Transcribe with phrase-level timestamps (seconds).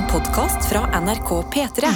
[0.00, 1.88] En podkast fra NRK P3.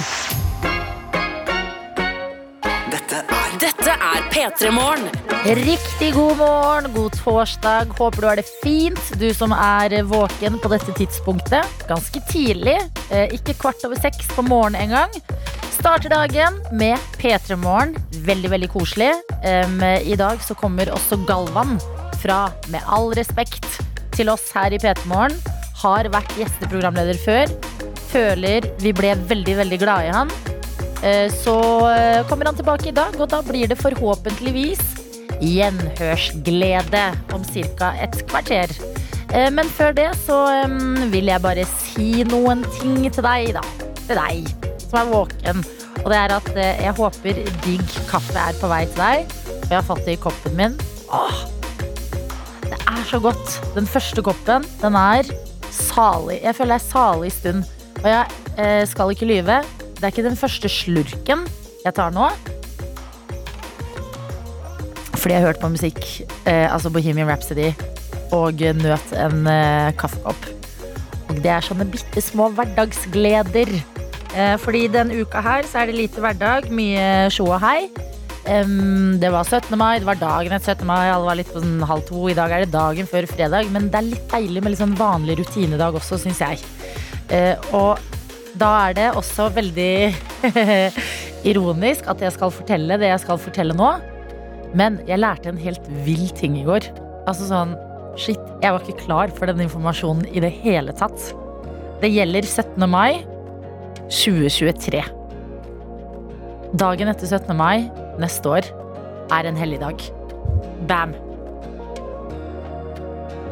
[2.91, 5.07] Dette er Dette er P3 Morgen.
[5.57, 7.95] Riktig god morgen, god torsdag.
[7.97, 11.65] Håper du har det fint, du som er våken på dette tidspunktet.
[11.89, 12.77] Ganske tidlig,
[13.09, 15.09] eh, ikke kvart over seks på morgenen engang.
[15.73, 17.97] Starter dagen med P3 Morgen.
[18.21, 19.15] Veldig, veldig koselig.
[19.41, 21.79] I dag så kommer også Galvan
[22.21, 23.65] fra Med all respekt
[24.13, 25.41] til oss her i P3 Morgen.
[25.81, 27.74] Har vært gjesteprogramleder før.
[28.15, 30.29] Føler vi ble veldig, veldig glade i han.
[31.03, 31.55] Eh, Så
[31.91, 34.79] eh, kommer han tilbake i dag, og da blir det forhåpentligvis
[35.43, 37.01] gjenhørsglede
[37.35, 37.89] om ca.
[37.99, 38.71] et kvarter.
[39.33, 40.37] Eh, Men før det så
[41.11, 43.65] vil jeg bare si noen ting til deg, da.
[44.05, 44.47] Til deg
[44.85, 45.65] som er våken.
[46.05, 49.37] Og det er at jeg håper digg kaffe er på vei til deg.
[49.59, 50.79] Og jeg har fått det i koppen min.
[51.11, 51.43] Åh,
[52.69, 53.59] det er så godt.
[53.75, 55.27] Den første koppen, den er
[55.73, 56.39] salig.
[56.45, 57.65] Jeg føler det er salig stund.
[58.03, 58.25] Og jeg
[58.59, 59.61] eh, skal ikke lyve.
[59.95, 61.45] Det er ikke den første slurken
[61.85, 62.29] jeg tar nå.
[65.15, 66.01] Fordi jeg har hørt på musikk,
[66.45, 67.71] eh, altså Bohemian Rhapsody,
[68.35, 70.49] og nøt en eh, kaffekopp.
[71.29, 73.71] Og det er sånne bitte små hverdagsgleder.
[74.59, 77.87] Fordi denne uka her så er det lite hverdag, mye sjå og hei.
[78.45, 79.73] Um, det var 17.
[79.79, 80.85] mai, det var dagen etter 17.
[80.85, 82.27] mai, alle var litt på sånn halv to.
[82.29, 84.97] I dag er det dagen før fredag, men det er litt deilig med litt sånn
[84.99, 86.61] vanlig rutinedag også, syns jeg.
[87.33, 88.01] Eh, og
[88.59, 90.13] da er det også veldig
[91.49, 93.95] ironisk at jeg skal fortelle det jeg skal fortelle nå.
[94.75, 96.89] Men jeg lærte en helt vill ting i går.
[97.25, 97.75] Altså sånn,
[98.19, 101.31] shit, jeg var ikke klar for den informasjonen i det hele tatt.
[102.01, 102.87] Det gjelder 17.
[102.91, 103.23] mai
[104.11, 105.03] 2023.
[106.75, 107.55] Dagen etter 17.
[107.55, 107.87] mai
[108.21, 108.67] neste år
[109.33, 110.03] er en helligdag.
[110.89, 111.15] Bam!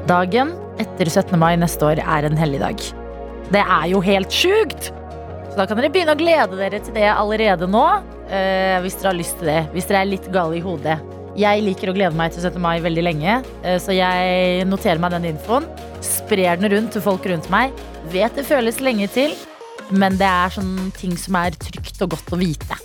[0.09, 0.51] Dagen
[0.81, 1.39] etter 17.
[1.39, 2.83] mai neste år er en helligdag.
[3.53, 4.91] Det er jo helt sjukt!
[5.53, 7.83] Så da kan dere begynne å glede dere til det allerede nå.
[8.33, 9.59] eh, hvis dere har lyst til det.
[9.75, 10.95] Hvis dere er litt gale i hodet.
[11.37, 12.59] Jeg liker å glede meg til 17.
[12.61, 13.35] mai veldig lenge,
[13.65, 15.67] eh, så jeg noterer meg den infoen.
[16.05, 17.73] Sprer den rundt til folk rundt meg.
[18.13, 19.33] Vet det føles lenge til,
[19.93, 22.77] men det er sånne ting som er trygt og godt å vite.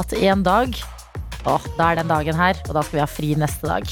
[0.00, 0.72] At en dag,
[1.44, 3.84] Å, da er den dagen her, og da skal vi ha fri neste dag.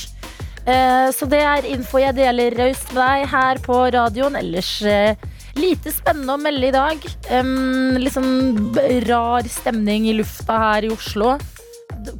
[0.64, 4.38] Eh, Så det er info jeg deler raust med deg her på radioen.
[4.40, 5.12] Ellers eh,
[5.58, 7.08] lite spennende å melde i dag.
[7.32, 8.72] Um, litt sånn
[9.08, 11.36] rar stemning i lufta her i Oslo.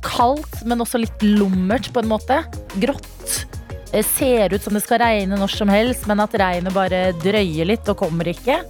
[0.05, 2.43] Kaldt, men også litt lummert på en måte.
[2.83, 3.43] Grått.
[3.93, 7.69] Eh, Ser ut som det skal regne når som helst, men at regnet bare drøyer
[7.69, 8.63] litt og kommer ikke.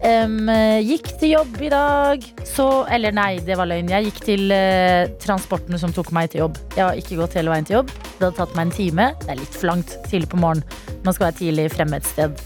[0.00, 3.92] Eh, gikk til jobb i dag, så Eller nei, det var løgn.
[3.92, 6.58] Jeg gikk til uh, transporten som tok meg til jobb.
[6.74, 7.92] Jeg har ikke gått hele veien til jobb.
[7.92, 9.06] Det hadde tatt meg en time.
[9.22, 10.64] Det er litt for langt tidlig på morgenen.
[11.04, 12.42] Man skal være tidlig fremme et sted.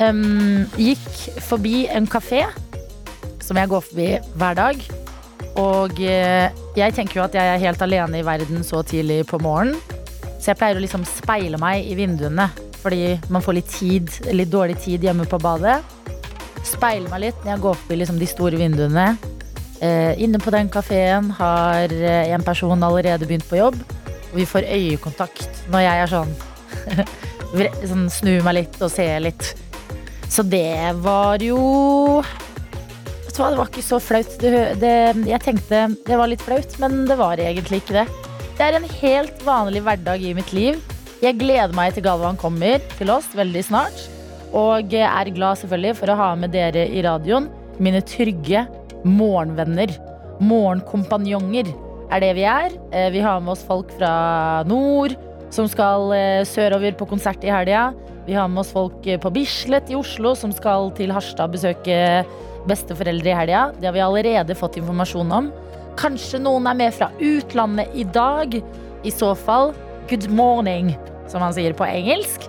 [0.00, 2.46] Em, gikk forbi en kafé
[3.42, 4.08] som jeg går forbi
[4.40, 4.84] hver dag.
[5.60, 9.40] Og uh, jeg tenker jo at jeg er helt alene i verden så tidlig på
[9.42, 9.76] morgenen.
[10.38, 12.48] Så jeg pleier å liksom speile meg i vinduene,
[12.82, 15.76] fordi man får litt tid, litt dårlig tid hjemme på badet.
[16.66, 19.12] Speile meg litt når jeg går forbi liksom de store vinduene.
[19.82, 23.78] Uh, inne på den kafeen har uh, en person allerede begynt på jobb.
[24.32, 26.32] Og vi får øyekontakt når jeg er sånn,
[27.92, 29.52] sånn Snur meg litt og ser litt.
[30.32, 32.22] Så det var jo
[33.32, 34.32] det var ikke så flaut.
[34.40, 34.50] Det,
[34.80, 34.92] det,
[35.28, 38.06] jeg tenkte det var litt flaut, men det var egentlig ikke det.
[38.58, 40.80] Det er en helt vanlig hverdag i mitt liv.
[41.22, 44.04] Jeg gleder meg til Galvan kommer til oss veldig snart.
[44.52, 47.48] Og er glad selvfølgelig for å ha med dere i radioen.
[47.82, 48.66] Mine trygge
[49.08, 49.94] morgenvenner.
[50.44, 51.72] Morgenkompanjonger
[52.12, 52.76] er det vi er.
[52.92, 55.16] Eh, Vi har med oss folk fra nord
[55.52, 57.92] som skal eh, sørover på konsert i helga.
[58.26, 61.96] Vi har med oss folk eh, på Bislett i Oslo som skal til Harstad besøke
[62.70, 63.62] besteforeldre i helga.
[63.80, 65.50] Det har vi allerede fått informasjon om.
[65.98, 68.54] Kanskje noen er med fra utlandet i dag.
[69.02, 69.72] I så fall,
[70.10, 70.94] good morning,
[71.26, 72.46] som man sier på engelsk.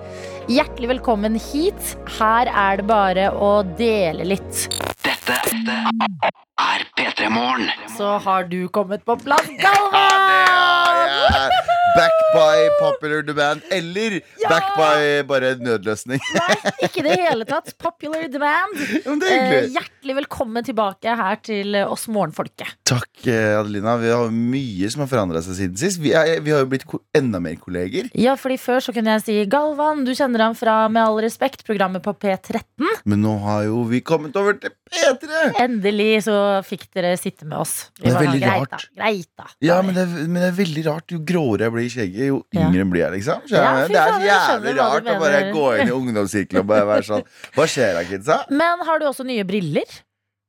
[0.52, 1.96] Hjertelig velkommen hit.
[2.20, 4.68] Her er det bare å dele litt.
[5.24, 5.76] Dette
[6.60, 7.70] er P3 Morgen.
[7.96, 10.30] Så har du kommet på plass, Galvan!
[11.04, 11.48] Ja,
[11.94, 13.62] Back by popular demand.
[13.72, 14.50] Eller Ja!
[14.50, 16.18] back by bare nødløsning.
[16.34, 16.56] Nei,
[16.88, 17.70] ikke i det hele tatt.
[17.80, 18.74] Popular demand.
[19.06, 22.74] Men det er Eh, hjertelig velkommen tilbake her til eh, oss morgenfolket.
[22.90, 23.94] Takk, eh, Adelina.
[24.02, 26.02] Vi har mye som har forandra seg siden sist.
[26.02, 28.10] Vi, er, vi har jo blitt enda mer kolleger.
[28.18, 31.62] Ja, fordi Før så kunne jeg si Galvan, du kjenner ham fra Med all respekt,
[31.68, 32.66] programmet på P13.
[33.06, 35.13] Men nå har jo vi kommet over til P3!
[35.64, 37.90] Endelig så fikk dere sitte med oss.
[38.00, 38.70] Vi Det er sånn, veldig greit, rart.
[38.96, 39.46] Da, greit da.
[39.62, 41.12] Ja, men det, er- men det er veldig rart.
[41.12, 42.68] Jo gråere jeg blir i skjegget, jo Ja.
[42.70, 43.42] yngre blir jeg, liksom.
[43.50, 47.04] Ja, det er så jævlig rart å bare gå inn i ungdomssirkelen og bare være
[47.10, 47.24] sånn
[47.56, 48.40] Hva skjer da, kidsa?
[48.50, 49.86] Men har du også nye briller?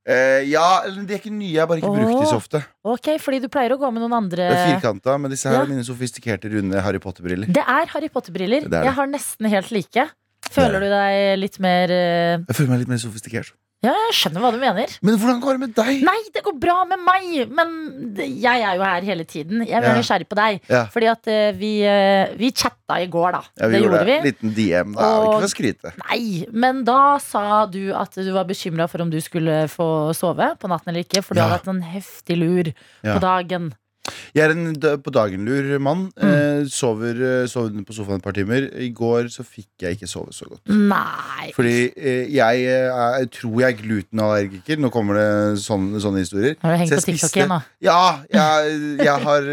[0.06, 2.60] Eh, ja, eller de er ikke nye, jeg har bare ikke brukt de så ofte.
[2.84, 5.54] Ok, fordi du pleier å gå med noen andre Det er firkanta, men disse her
[5.56, 5.62] Ja.
[5.62, 7.48] er mine sofistikerte, runde Harry Potter-briller.
[7.48, 8.66] Det er Harry Potter-briller.
[8.68, 8.84] Er.
[8.84, 10.10] Jeg har nesten helt like.
[10.52, 13.52] Føler du deg litt mer eh, Jeg føler meg litt mer sofistikert.
[13.84, 14.92] Ja, jeg skjønner hva du mener.
[15.04, 16.02] Men hvordan går det med deg?
[16.06, 19.60] Nei, det går bra med meg, men jeg er jo her hele tiden.
[19.66, 19.94] Jeg er Ja.
[19.98, 20.60] nysgjerrig på deg.
[20.72, 20.86] Ja.
[20.94, 23.42] Fordi at eh, vi, eh, vi chatta i går, da.
[23.60, 24.16] Ja, vi det gjorde det.
[24.22, 24.30] vi.
[24.30, 24.94] Liten DM.
[24.96, 25.10] Da.
[25.20, 25.92] Og- Ikke for å skryte.
[26.10, 30.56] Nei, men da sa du at du var bekymra for om du skulle få sove
[30.58, 31.48] på natten eller ikke, for du Ja.
[31.48, 32.72] hadde hatt en heftig lur
[33.04, 33.74] på dagen.
[34.34, 36.08] Jeg er en på dagen-lur mann.
[36.18, 36.28] Mm.
[36.28, 38.66] Eh, sover, eh, sover på sofaen et par timer.
[38.76, 40.62] I går så fikk jeg ikke sove så godt.
[40.68, 41.50] Nei.
[41.56, 44.82] Fordi eh, jeg er, tror jeg er glutenallergiker.
[44.82, 46.58] Nå kommer det sånne, sånne historier.
[46.62, 47.60] Har du hengt på jeg TikTok igjen, da?
[47.84, 48.00] Ja,
[48.34, 49.50] jeg, jeg har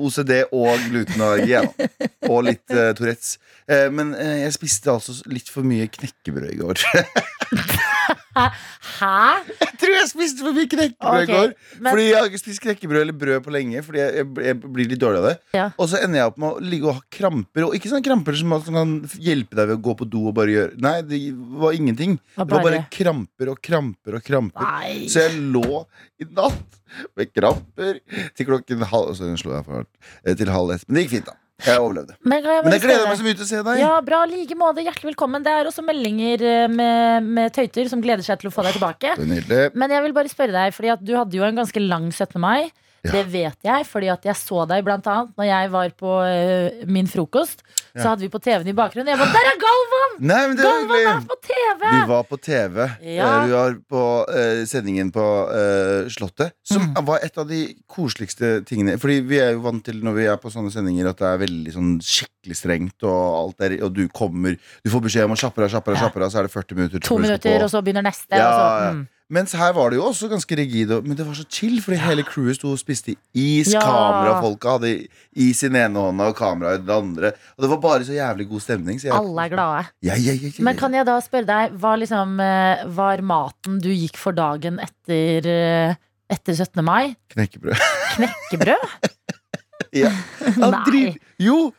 [0.00, 1.54] OCD og glutenallergi.
[1.54, 1.64] Ja.
[2.32, 3.36] Og litt eh, Tourettes.
[3.68, 6.84] Eh, men jeg spiste altså litt for mye knekkebrød i går.
[8.34, 9.12] Hæ?
[9.60, 11.52] jeg tror jeg spiste for mye knekkebrød i går.
[11.80, 13.82] men- Fordi jeg har ikke spist knekkebrød eller brød på lenge.
[13.86, 15.34] Fordi jeg, jeg, jeg blir litt dårlig av det.
[15.54, 15.66] Ja.
[15.78, 17.66] Og så ender jeg opp med å ligge og ha kramper.
[17.68, 20.34] Og ikke sånne kramper som som kan hjelpe deg ved å gå på do og
[20.36, 21.20] bare gjøre Nei, det
[21.60, 22.18] var ingenting.
[22.36, 22.46] Bare...
[22.46, 24.66] Det var bare kramper og kramper og kramper.
[24.66, 25.06] Nei.
[25.10, 25.84] Så jeg lå
[26.22, 26.80] i natt
[27.18, 27.98] med kramper
[28.36, 29.90] til klokken halv Så den slo jeg for hardt.
[30.24, 30.84] Eh, Til halv ett.
[30.88, 31.38] Men det gikk fint, da.
[31.62, 32.16] Jeg overlevde.
[32.26, 33.78] Men, jeg Men jeg gleder meg så mye til å se deg.
[33.78, 34.82] Ja, bra, like måte.
[34.82, 35.44] Hjertelig velkommen.
[35.44, 38.74] Det er også meldinger eh, med, med tøyter som gleder seg til å få deg
[38.74, 39.14] tilbake.
[39.20, 39.76] Det er.
[39.78, 42.34] Men jeg vil bare spørre deg, fordi at du hadde jo en ganske lang 17.
[42.42, 42.72] mai.
[43.04, 43.12] Ja.
[43.12, 46.84] Det vet jeg, fordi at jeg så deg blant annet når jeg var på uh,
[46.88, 47.60] min frokost.
[47.94, 49.06] Så hadde vi på TV-en i bakgrunnen.
[49.12, 50.14] Jeg bare, Der er Galvan!
[50.26, 51.82] Nei, men det Galvan er på TV!
[51.84, 52.78] Vi var på TV.
[53.06, 53.28] Ja.
[53.28, 56.56] Eh, Vi var på uh, sendingen på uh, Slottet.
[56.64, 57.04] Som Mm.
[57.06, 58.96] var et av de koseligste tingene.
[59.00, 61.38] Fordi vi er jo vant til når vi er på sånne sendinger at det er
[61.44, 65.38] veldig sånn skikkelig strengt, og alt der, Og du kommer Du får beskjed om å
[65.38, 66.08] kjappe deg, kjappe deg, Ja.
[66.08, 67.00] kjappe deg, så er det 40 minutter.
[67.00, 67.64] To minutter, på.
[67.64, 68.32] og så begynner neste.
[68.36, 68.92] Ja, og så, ja.
[68.92, 69.08] mm.
[69.32, 72.22] Mens her var det jo også ganske rigid, men det var så chill, fordi hele
[72.28, 73.70] crewet sto og spiste is.
[73.72, 73.80] Ja.
[73.80, 74.90] Kamerafolka hadde
[75.32, 77.30] is i den ene hånda og kamera i den andre.
[77.56, 79.00] Og det var bare så jævlig god stemning.
[79.00, 79.86] Så jeg, Alle er glade.
[80.04, 80.36] ja, ja,
[80.68, 84.76] Men kan jeg da spørre deg, hva liksom eh, var maten du gikk for dagen
[84.84, 85.96] etter, eh,
[86.36, 86.84] etter 17.
[86.84, 87.14] mai?
[87.32, 87.80] Knekkebrød.
[88.18, 89.10] Knekkebrød?
[90.04, 90.12] ja.
[90.60, 91.08] Nei.
[91.40, 91.72] Jo!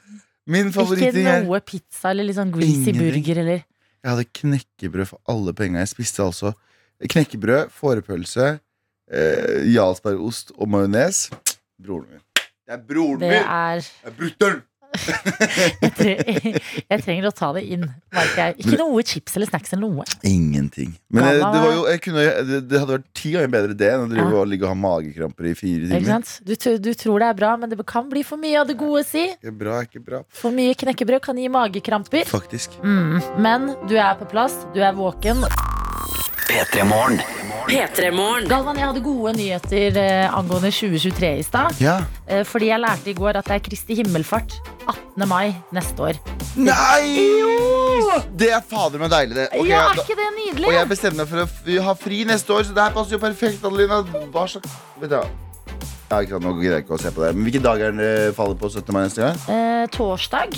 [0.50, 3.02] Min Ikke favoritting er noe pizza eller sånn greasy Ingenting.
[3.02, 5.82] burger eller Jeg hadde knekkebrød for alle penga.
[5.86, 6.52] Jeg spiste altså
[7.04, 8.60] knekkebrød, fårepølse,
[9.12, 11.28] eh, jarlsbergost og majones.
[11.82, 12.22] Broren min.
[12.66, 13.44] Det er broren Det min!
[13.44, 14.64] er Det er brutter'n!
[15.84, 16.12] jeg, tre
[16.92, 17.82] jeg trenger å ta det inn,
[18.16, 18.54] jeg.
[18.64, 20.06] Ikke noe chips eller snacks eller noe.
[20.24, 20.94] Ingenting.
[21.12, 24.06] Men eh, det, jo, jeg kunne, det, det hadde vært ti ganger bedre det enn
[24.06, 24.40] å drive Ja.
[24.40, 26.24] og ligge og ha magekramper i fire Ikke timer.
[26.24, 26.34] sant?
[26.48, 26.56] Du,
[26.88, 29.28] du tror det er bra, men det kan bli for mye av det gode, si.
[29.36, 30.24] Ikke bra, ikke bra.
[30.32, 32.32] For mye knekkebrød kan gi magekramper.
[32.32, 32.80] Faktisk.
[32.80, 33.20] Mm.
[33.44, 35.44] Men du er på plass, du er våken.
[36.46, 37.22] P3 Morgen.
[37.66, 38.46] P3morgen.
[38.50, 41.80] Galvan, jeg hadde gode nyheter eh, angående 2023 i stad.
[41.82, 41.96] Ja.
[42.30, 44.54] Eh, fordi jeg lærte i går at det er Kristi himmelfart
[44.86, 45.26] 18.
[45.30, 46.20] mai neste år.
[46.56, 47.16] Nei!
[48.38, 49.48] Det er fader meg deilig, det.
[49.56, 50.70] Okay, ja, er ikke det nydelig?
[50.70, 53.24] og jeg bestemmer meg for å ha fri neste år, så det her passer jo
[53.26, 53.66] perfekt.
[53.66, 54.04] Adelina.
[54.30, 55.45] Hva slags Vet du?
[56.06, 57.32] Ja, ikke sant, Nå gidder jeg ikke å se på det.
[57.34, 58.94] Men Hvilken dag er det det faller på 17.
[58.94, 59.40] mai neste gang?
[59.50, 60.54] Eh, torsdag.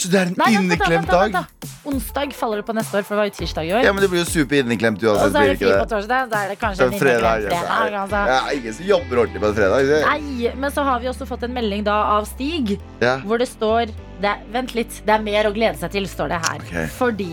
[0.00, 1.68] Så det er en Nei, vent, inneklemt vent, vent, dag?
[1.90, 3.84] Onsdag faller det på neste år, for det var jo tirsdag i år.
[3.84, 6.30] Ja, men det blir jo super inneklemt og så er det fri på torsdag.
[6.32, 7.98] Da er det kanskje en fredag, fredag.
[8.00, 8.22] Altså.
[8.32, 9.90] ja, ingen som jobber ordentlig på en fredag.
[9.90, 10.00] Det.
[10.08, 13.18] Nei, men så har vi også fått en melding da av Stig, Ja.
[13.24, 16.28] hvor det står det er, Vent litt, det er mer å glede seg til, står
[16.32, 16.64] det her.
[16.64, 16.88] Okay.
[16.96, 17.30] Fordi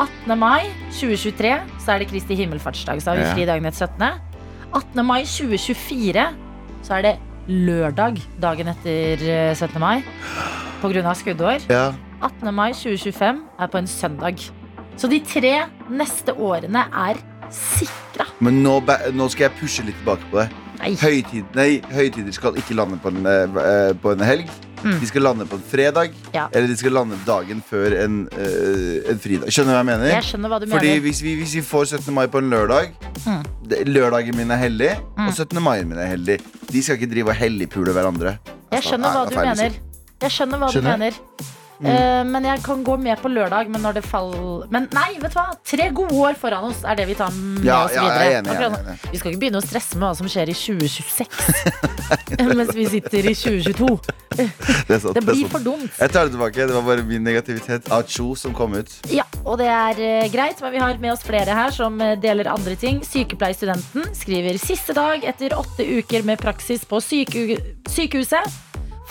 [0.00, 0.36] 18.
[0.40, 4.32] mai 2023 så er det Kristi himmelfartsdag, så har vi fri dagen etter 17.
[4.72, 5.04] 18.
[5.04, 6.51] mai 2024
[6.82, 7.14] så er det
[7.48, 9.78] lørdag dagen etter eh, 17.
[9.82, 10.02] mai
[10.82, 11.66] på grunn av skuddår.
[11.70, 11.90] Ja.
[12.22, 12.50] 18.
[12.54, 14.42] mai 2025 er på en søndag.
[14.96, 15.54] Så de tre
[15.90, 17.18] neste årene er
[17.52, 18.28] sikra.
[18.44, 18.78] Men nå,
[19.14, 20.48] nå skal jeg pushe litt tilbake på det.
[20.82, 20.92] Nei.
[20.98, 24.50] Høytid, nei, høytider skal ikke lande på en, eh, eh, på en helg.
[24.82, 24.98] Mm.
[25.00, 26.48] De skal lande på en fredag, Ja.
[26.52, 29.48] eller de skal lande dagen før en, uh, en fridag.
[29.52, 30.06] Skjønner du hva jeg mener?
[30.14, 31.00] Jeg skjønner hva du Fordi mener.
[31.06, 32.14] hvis vi, hvis vi får 17.
[32.14, 32.90] mai på en lørdag
[33.26, 33.44] Mm.
[33.68, 35.28] det- Lørdagen min er hellig, Mm.
[35.28, 35.60] og 17.
[35.62, 36.40] mai min er hellig.
[36.72, 38.38] De skal ikke drive og helligpule hverandre.
[38.72, 39.70] Jeg skjønner hva du mener.
[40.22, 40.92] Jeg skjønner hva Skjønner.
[40.92, 41.12] du mener.
[41.82, 45.32] Eh, men jeg kan gå med på lørdag, men når det faller Men nei, vet
[45.34, 45.48] du hva?
[45.66, 48.22] Tre gode år foran oss er det vi tar med Ja, oss ja, videre.
[48.22, 49.10] jeg er enig, jeg er enig.
[49.12, 51.42] Vi skal ikke begynne å stresse med hva som skjer i 2026.
[52.58, 53.90] mens vi sitter i 2022.
[54.88, 55.52] Det, sant, Det blir sant.
[55.52, 55.90] for dumt.
[55.98, 56.64] Jeg tar det tilbake.
[56.70, 57.90] Det var bare min negativitet.
[57.92, 58.88] Acho som kom ut.
[59.12, 62.14] Ja, og det er eh, greit, men vi har med oss flere her som eh,
[62.22, 63.02] deler andre ting.
[63.04, 67.58] Sykepleierstudenten skriver siste dag etter åtte uker med praksis på syke
[67.92, 68.48] sykehuset.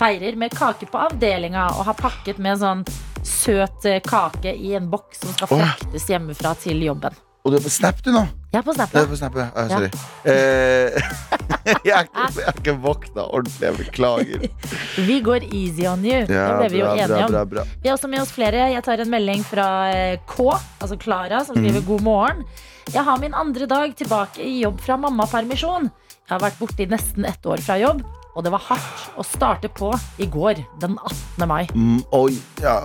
[0.01, 2.79] Feirer med kake på avdelinga og har pakket med en sånn
[3.21, 7.13] søt eh, kake i en boks som skal fraktes hjemmefra til jobben.
[7.45, 8.23] Og du er på Snap, du nå?
[8.49, 8.91] Jeg er på Snap.
[8.93, 9.45] Du er på Snap, ja.
[9.53, 9.91] Ah, sorry.
[10.25, 10.97] Eh,
[11.89, 13.67] jeg, har ikke, våkna ordentlig.
[13.67, 14.47] Jeg beklager.
[15.09, 16.23] Vi går easy on you.
[16.25, 17.33] det ble vi jo enige bra, om.
[17.33, 17.65] bra, bra.
[17.81, 18.67] Vi har også med oss flere.
[18.73, 20.49] Jeg tar en melding fra eh, K,
[20.81, 22.45] altså Klara, som skriver god morgen.
[22.89, 25.89] Jeg har min andre dag tilbake i jobb fra mammapermisjon.
[26.25, 28.01] Jeg har vært borte i nesten ett år fra jobb,
[28.35, 31.47] og det var hardt å starte på i går, den 18.
[31.49, 31.65] mai.
[31.73, 32.77] Mm, og, ja,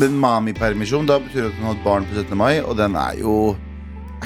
[0.00, 2.34] men mami-permisjon, da betyr det at hun har et barn på 17.
[2.38, 3.36] mai, og den er jo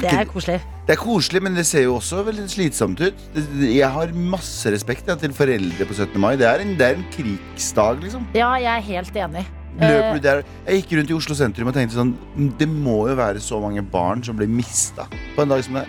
[0.00, 0.60] Det er koselig.
[0.86, 3.22] Det er koselig, men det ser jo også veldig slitsomt ut.
[3.58, 6.14] Jeg har masse respekt ja, til foreldre på 17.
[6.22, 6.36] mai.
[6.38, 8.26] Det er en, det er en krigsdag, liksom.
[8.36, 9.46] Ja, jeg er helt enig.
[9.76, 10.20] Eh,
[10.64, 12.14] Jeg gikk rundt i Oslo sentrum og tenkte sånn
[12.56, 15.84] Det må jo være så mange barn som blir mista på en dag som det.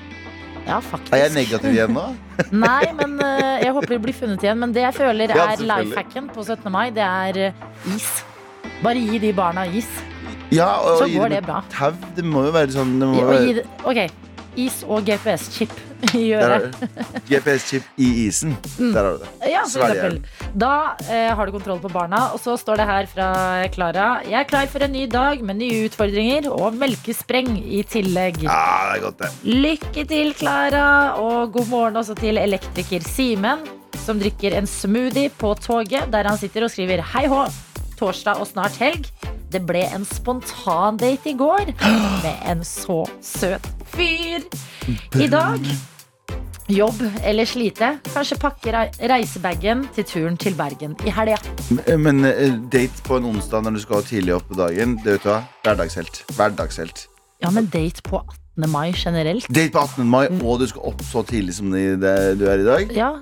[0.67, 1.13] Ja, faktisk.
[1.15, 2.03] Er jeg negativ igjen nå?
[2.65, 4.59] Nei, men uh, jeg håper de blir funnet igjen.
[4.59, 6.67] Men det jeg føler Ja, er hacken på 17.
[6.73, 8.09] mai, det er eh, is.
[8.83, 9.87] Bare gi de barna is.
[10.53, 11.61] Ja, og Så går det bra.
[11.71, 11.91] Tau.
[12.15, 14.26] Det må jo være sånn det må Og være, det- ok,
[14.59, 15.73] is og GPS-chip
[16.17, 16.75] i øret.
[17.29, 18.55] GPS-chip i isen.
[18.77, 18.91] Mm.
[18.93, 19.51] Der har du det.
[19.51, 19.61] Ja.
[20.57, 20.73] Da
[21.07, 22.27] eh, har du kontroll på barna.
[22.35, 23.29] Og så står det her fra
[23.73, 24.09] Klara.
[24.27, 28.43] Jeg er klar for en ny dag med nye utfordringer og melkespreng i tillegg.
[28.45, 28.59] Ja,
[28.91, 29.31] det er godt, det.
[29.67, 30.87] Lykke til, Klara,
[31.21, 33.65] og god morgen også til elektriker Simen,
[34.05, 37.45] som drikker en smoothie på toget, der han sitter og skriver hei hå,
[37.99, 39.09] torsdag og snart helg.
[39.51, 41.69] Det ble en spontandate i går
[42.23, 44.43] med en så søt fyr.
[45.19, 45.63] I dag
[46.67, 47.93] jobb eller slite.
[48.11, 51.37] Kanskje pakke rei- reisebagen til turen til Bergen i helga.
[51.95, 55.23] Men eh, date på en onsdag når du skal tidlig opp på dagen, det vet
[55.23, 55.39] du hva?
[55.63, 56.25] Hverdagshelt.
[56.35, 57.05] Hverdagshelt.
[57.43, 58.67] Ja, men date på 18.
[58.73, 59.47] mai generelt.
[59.53, 60.07] Date på 18.
[60.11, 62.91] mai, og du skal opp så tidlig som du er i dag.
[62.97, 63.13] Ja.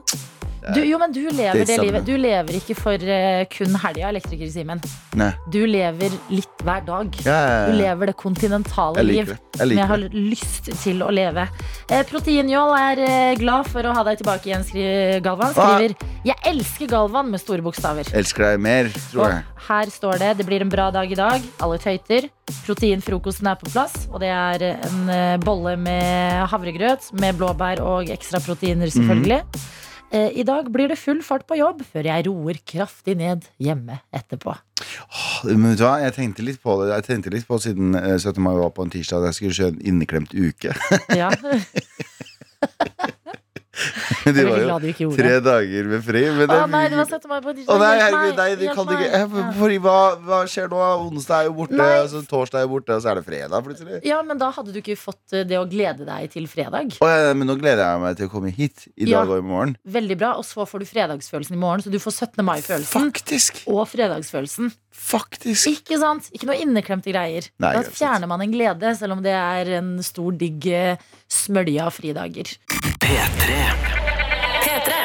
[0.74, 2.06] Du, jo, men du lever Det det, livet.
[2.08, 4.82] Du lever ikke for eh, kun helga, elektriker Simen.
[5.20, 5.30] Nei.
[5.54, 7.20] Du lever litt hver dag.
[7.26, 9.38] Ja, ja, Du lever det kontinentale Jeg liv det.
[9.38, 10.24] Jeg som jeg liker har det.
[10.32, 11.48] lyst til å leve.
[11.92, 14.88] Eh, Proteinjål er eh, glad for å ha deg tilbake igjen, skri
[15.26, 15.54] Galvan.
[15.54, 15.94] Skriver
[16.26, 18.10] Jeg elsker Galvan med store bokstaver.
[18.18, 19.44] Elsker deg mer, tror jeg.
[19.56, 21.46] Og her står det det blir en bra dag i dag.
[21.62, 22.28] Alle tøyter.
[22.66, 23.94] Proteinfrokosten er på plass.
[24.12, 29.42] Og det er en eh, bolle med havregrøt med blåbær og ekstra proteiner, selvfølgelig.
[30.16, 34.00] Eh, I dag blir det full fart på jobb før jeg roer kraftig ned hjemme
[34.16, 34.54] etterpå.
[35.50, 38.16] Men vet du hva, jeg tenkte litt på det Jeg tenkte litt på siden eh,
[38.16, 38.40] 17.
[38.44, 40.76] mai var på en tirsdag at jeg skulle kjøre en inneklemt uke.
[41.16, 41.32] Ja,
[44.26, 46.22] Det er var jo tre dager med fri.
[46.38, 47.28] Men Å nei, det var 17.
[47.30, 49.52] mai på Å nei, herregud, nei, de kan ikke Ja.
[49.60, 50.80] fordi, hva, hva skjer nå?
[51.10, 52.06] Onsdag er jo borte, Nei.
[52.12, 54.00] så torsdag er jo borte, og så er det fredag plutselig.
[54.08, 56.96] Ja, men da hadde du ikke fått eh, det å glede deg til fredag.
[57.04, 59.22] Å, ja, men nå gleder jeg meg til å komme hit i Ja.
[59.26, 59.76] dag og i morgen.
[59.86, 62.44] Veldig bra, og så får du fredagsfølelsen i morgen, så du får 17.
[62.48, 63.64] mai-følelsen Faktisk!
[63.68, 64.72] og fredagsfølelsen.
[64.96, 65.68] Faktisk!
[65.70, 66.30] Ikke sant?
[66.34, 67.48] Ikke noe inneklemte greier.
[67.62, 71.84] Nei, da fjerner man en glede, selv om det er en stor, digg eh, smølje
[71.84, 72.56] av fridager.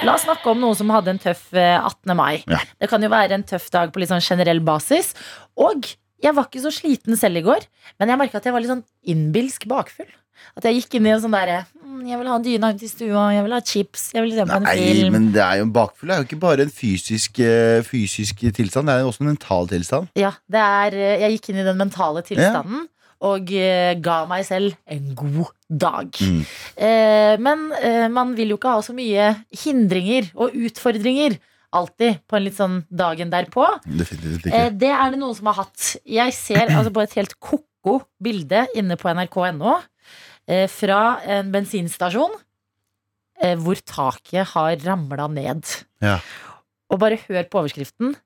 [0.07, 2.15] La oss snakke om noen som hadde en tøff eh, 18.
[2.17, 2.41] mai.
[2.49, 2.63] Ja.
[2.81, 5.13] Det kan jo være en tøff dag på litt sånn generell basis.
[5.61, 7.67] Og jeg var ikke så sliten selv i går,
[8.01, 10.09] men jeg merka at jeg var litt sånn innbilsk bakfull.
[10.57, 12.91] At jeg gikk inn i en sånn derre mm, Jeg vil ha dyna ut i
[12.91, 15.17] stua, jeg vil ha chips, jeg vil se på en Nei, film.
[15.17, 18.91] men det er jo bakfull Det er jo ikke bare en fysisk, eh, fysisk tilstand,
[18.91, 20.09] det er jo også en mental tilstand.
[20.19, 22.89] Ja, det er, eh, jeg gikk inn i den mentale tilstanden
[23.21, 26.09] og eh, ga meg selv en god dag.
[26.25, 26.41] Mm.
[26.81, 29.27] Eh, men eh, man vil jo ikke ha så mye
[29.63, 31.37] hindringer og utfordringer
[31.77, 33.67] alltid på en litt sånn dagen derpå.
[33.85, 34.55] Definitivt ikke.
[34.57, 35.93] Eh, det er det noen som har hatt.
[36.09, 39.77] Jeg ser altså på et helt ko-ko bilde inne på nrk.no
[40.71, 42.33] fra en bensinstasjon
[43.43, 45.63] eh, hvor taket har ramla ned.
[46.03, 46.19] Ja.
[46.91, 48.17] Og bare hør på overskriften.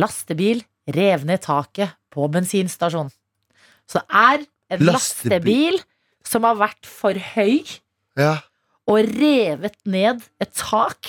[0.00, 0.62] Lastebil
[0.94, 3.10] rev ned taket på bensinstasjon.
[3.88, 4.44] Så det er
[4.76, 4.92] en Lastebil.
[4.92, 5.78] lastebil
[6.28, 7.62] som har vært for høy
[8.18, 8.34] Ja.
[8.88, 11.08] og revet ned et tak.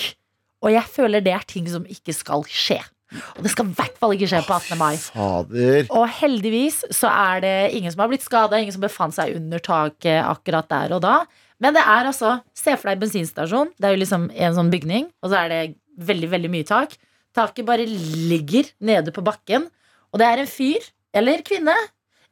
[0.63, 2.81] Og jeg føler det er ting som ikke skal skje.
[3.09, 4.77] Og det skal i hvert fall ikke skje på 18.
[4.77, 4.95] mai.
[5.01, 5.87] Fader.
[5.97, 9.61] Og heldigvis så er det ingen som har blitt skada, ingen som befant seg under
[9.65, 11.15] taket akkurat der og da.
[11.59, 13.73] Men det er altså Se for deg bensinstasjon.
[13.79, 15.61] Det er jo liksom en sånn bygning, og så er det
[16.09, 16.95] veldig, veldig mye tak.
[17.35, 19.67] Taket bare ligger nede på bakken,
[20.09, 20.85] og det er en fyr,
[21.15, 21.75] eller kvinne,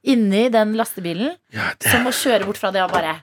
[0.07, 3.17] inni den lastebilen Ja, det, som må kjøre bort fra det og bare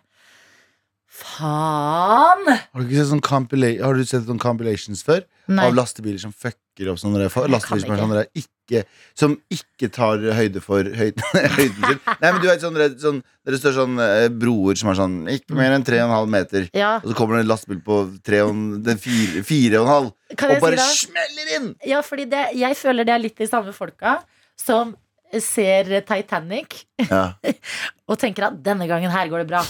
[1.15, 2.49] Faen!
[2.51, 3.71] har, du ikke sett sånn compila
[4.11, 5.23] sånn compilations før?
[5.47, 5.69] Nei.
[5.69, 8.81] Av lastebiler som fucker opp sånne Lastebiler som ikke.
[9.19, 11.25] Som ikke tar høyde for høyden,
[11.59, 12.01] høyden sin.
[12.09, 15.57] Nei, men du vet sånn, sånn Der står sånn eh, broer som er sånn ikke
[15.59, 16.69] mer enn 3,5 meter.
[16.77, 21.73] Ja, Og så kommer det en lastebil på 4,5 og, og bare si smeller inn!
[21.87, 24.19] Ja, fordi det, jeg føler det er litt de samme folka
[24.59, 24.97] som
[25.43, 27.35] ser Titanic Ja.
[28.09, 29.63] og tenker at denne gangen her går det bra.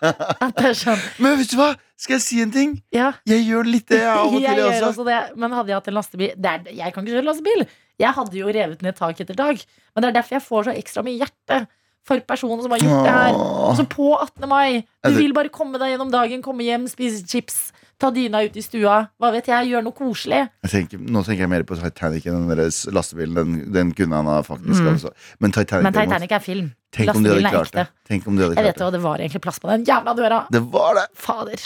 [0.64, 1.72] Er sånn, Men vet du hva?
[2.00, 2.70] Skal jeg si en ting?
[2.96, 4.62] ja, Jeg gjør litt det jeg av og jeg til.
[4.64, 5.04] gjør også.
[5.10, 5.18] det.
[5.36, 7.66] Men hadde jeg hatt en lastebil det er, Jeg kan ikke kjøre lastebil.
[8.00, 9.60] Jeg hadde jo revet ned tak etter tak.
[9.94, 11.60] Men det er derfor jeg får så ekstra mye hjerte
[12.08, 13.36] for personen som har gjort det her.
[13.76, 14.48] Så på 18.
[14.48, 17.58] mai, du vil bare komme deg gjennom dagen, komme hjem, spise chips,
[18.00, 19.02] ta dyna ut i stua.
[19.20, 20.46] Hva vet jeg, gjøre noe koselig.
[20.64, 23.36] Jeg tenker, nå tenker jeg mer på Titanic enn den deres lastebilen.
[23.36, 24.80] Den, den kunne han ha faktisk.
[24.80, 24.96] Mm.
[25.44, 26.72] Men Titanic, Men Titanic er film.
[26.96, 27.86] Tenk om de hadde klart det.
[28.08, 30.14] Tenk om de hadde Jeg vet jo, det, det var egentlig plass på den jævla
[30.14, 30.44] døra.
[30.50, 30.58] det.
[30.58, 31.06] Det var det.
[31.14, 31.56] Fader.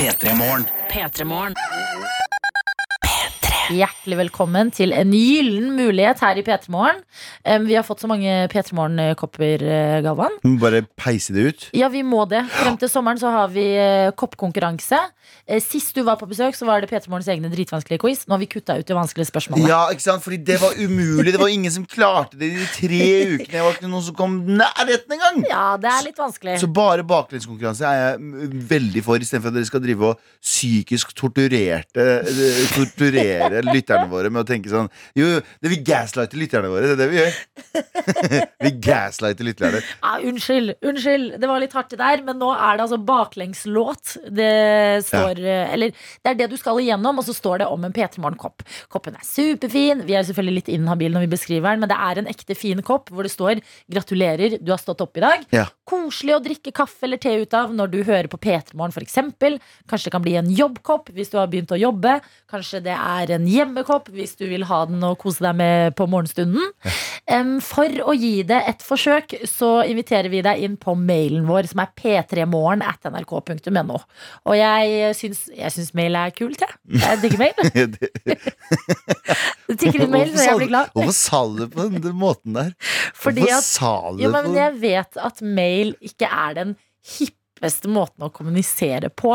[0.00, 1.54] P3 Morgen.
[3.70, 3.78] P3 Morgen.
[3.80, 7.00] Hjertelig velkommen til en gyllen mulighet her i P3 Morgen.
[7.66, 10.34] Vi har fått så mange P3 Morgen-kopper, uh, Galvan.
[10.42, 11.68] Vi må Bare peise det ut.
[11.76, 12.42] Ja, vi må det.
[12.50, 14.98] Frem til sommeren så har vi eh, koppkonkurranse.
[15.46, 18.26] Eh, Sist du var på besøk, så var det P3 Morgens egne dritvanskelige quiz.
[18.26, 19.70] Nå har vi kutta ut de vanskelige spørsmålene.
[19.70, 20.24] Ja, ikke sant?
[20.24, 21.32] Fordi det var umulig.
[21.32, 23.00] Det var ingen som klarte det i de tre
[23.36, 23.54] ukene.
[23.54, 25.40] Det var ikke noen som kom nærheten engang.
[25.48, 26.58] Ja, det er litt vanskelig.
[26.62, 31.14] Så bare baklengskonkurranse er jeg mm, veldig for, istedenfor at dere skal drive og psykisk
[31.16, 34.88] torturerte eh, Torturere lytterne våre med å tenke sånn
[35.18, 36.90] Jo, det vil gaslighte lytterne våre.
[36.90, 37.38] Det er det vi gjør.
[38.64, 39.82] vi gaslighter lytterne.
[40.00, 41.36] Ja, unnskyld, unnskyld.
[41.42, 44.16] Det var litt hardt der, men nå er det altså baklengslåt.
[44.40, 44.52] Det
[45.08, 45.58] står ja.
[45.74, 48.64] Eller det er det du skal igjennom, og så står det om en P3 Morgen-kopp.
[48.92, 50.04] Koppen er superfin.
[50.08, 52.80] Vi er selvfølgelig litt inhabile når vi beskriver den, men det er en ekte fin
[52.86, 55.46] kopp hvor det står 'Gratulerer, du har stått opp i dag'.
[55.54, 55.66] Ja.
[55.90, 59.14] Koselig å drikke kaffe eller te ut av når du hører på P3 Morgen, f.eks.
[59.90, 62.12] Kanskje det kan bli en jobbkopp hvis du har begynt å jobbe.
[62.50, 66.04] Kanskje det er en hjemmekopp hvis du vil ha den og kose deg med på
[66.10, 66.64] morgenstunden.
[67.66, 71.78] For å gi det et forsøk, så inviterer vi deg inn på mailen vår, som
[71.82, 73.98] er p3morgen at nrk.no.
[74.46, 74.86] Og jeg
[75.18, 76.72] syns, jeg syns mail er kult, jeg.
[77.00, 77.54] Jeg digger mail.
[79.70, 80.88] Det tikker inn mail, så jeg blir glad.
[80.96, 82.70] Hvorfor sa du det på den, måten der?
[83.14, 86.76] Fordi Hvorfor at sa du Jo, det på jeg vet at mail ikke er den
[87.16, 89.34] hippeste måten å kommunisere på.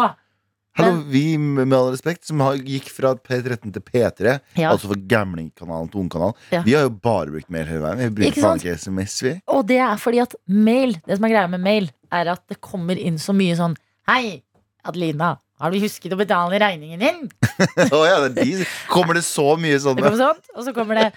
[0.76, 4.74] Hallo, vi med all respekt som har, gikk fra P13 til P3, Ja.
[4.74, 6.64] altså for gamlingkanalen til ungkanalen, Ja.
[6.66, 8.02] vi har jo bare brukt mail hele veien.
[8.04, 9.42] Vi bruker faen ikke SMS, vi.
[9.48, 12.60] Og det er fordi at mail, det som er greia med mail, er at det
[12.60, 14.44] kommer inn så mye sånn Hei,
[14.86, 17.32] Adelina, har du husket å betale regningen din?
[17.96, 18.66] oh, ja, de.
[18.92, 21.08] Kommer det så mye sånn Det kommer sånn, og så kommer det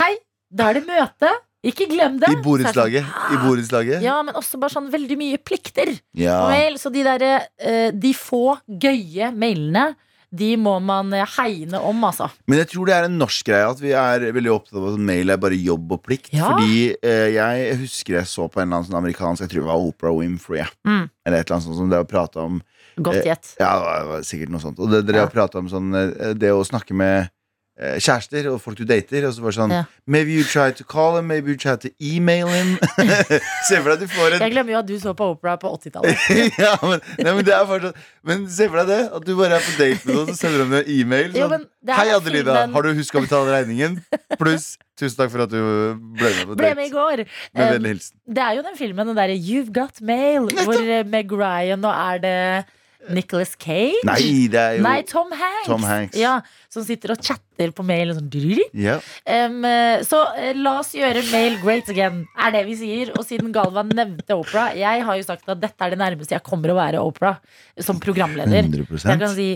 [0.00, 0.16] Hei,
[0.50, 1.30] da er det møte.
[1.66, 2.30] Ikke glem det.
[2.30, 3.04] i borettslaget?
[3.06, 6.48] Sånn, Ja, men også bare sånn veldig mye plikter Ja.
[6.48, 6.78] mail.
[6.78, 9.94] Så de derre eh, De få gøye mailene,
[10.36, 12.28] de må man eh, hegne om, altså.
[12.46, 14.98] Men jeg tror det er en norsk greie at vi er veldig opptatt av at
[15.00, 16.32] mail er bare jobb og plikt.
[16.34, 16.50] Ja.
[16.50, 19.70] Fordi eh, jeg husker jeg så på en eller annen sånn amerikansk Jeg tror det
[19.70, 20.66] var Oprah Winfrey.
[20.86, 21.08] Mm.
[21.24, 22.62] Eller et eller annet sånt som det å prate om
[22.96, 23.54] Godt Eh, gjett.
[23.60, 24.78] Ja, det var- sikkert noe sånt.
[24.80, 25.24] Og det, dere Ja.
[25.26, 27.28] har prata om sånn eh, Det å snakke med eh,
[27.76, 29.26] kjærester og folk du dater.
[29.28, 29.82] Og så bare sånn Ja.
[30.06, 32.76] Maybe you try to call him, maybe you try to email him.
[33.68, 35.56] se for deg at du får en Jeg glemmer jo at du så på Opera
[35.60, 36.28] på 80-tallet.
[36.64, 39.00] ja, men, nei, men det er fortsatt Men se for deg det.
[39.18, 41.30] At du bare er på date med noen, så sender de deg e-mail.
[41.36, 42.54] Sånn, Hei, Adelina.
[42.54, 44.00] filmen- Har du huska å betale regningen?
[44.40, 45.60] Pluss tusen takk for at du
[46.16, 46.62] ble med på date.
[46.62, 47.24] Ble med i går.
[47.54, 48.00] Med Um.
[48.34, 51.92] Det er jo den filmen, den derre You've Got Mail, hvor eh, Meg Ryan og
[51.92, 52.36] er det
[53.14, 54.02] Nicholas Cage?
[54.06, 55.68] Nei, det er jo Nei, Tom Hanks.
[55.68, 56.16] Tom Hanks.
[56.18, 56.38] Ja,
[56.72, 58.14] som sitter og chatter på mail.
[58.16, 58.30] Sånn.
[58.32, 58.64] drrrr.
[58.86, 58.96] ja.
[59.24, 63.14] Um, eh, så uh, la oss gjøre mail great again, er det vi sier.
[63.16, 66.44] Og siden Galvan nevnte Opera Jeg har jo sagt at dette er det nærmeste jeg
[66.46, 67.36] kommer å være Opera
[67.82, 68.66] som programleder.
[68.66, 69.50] 100 Jeg kan si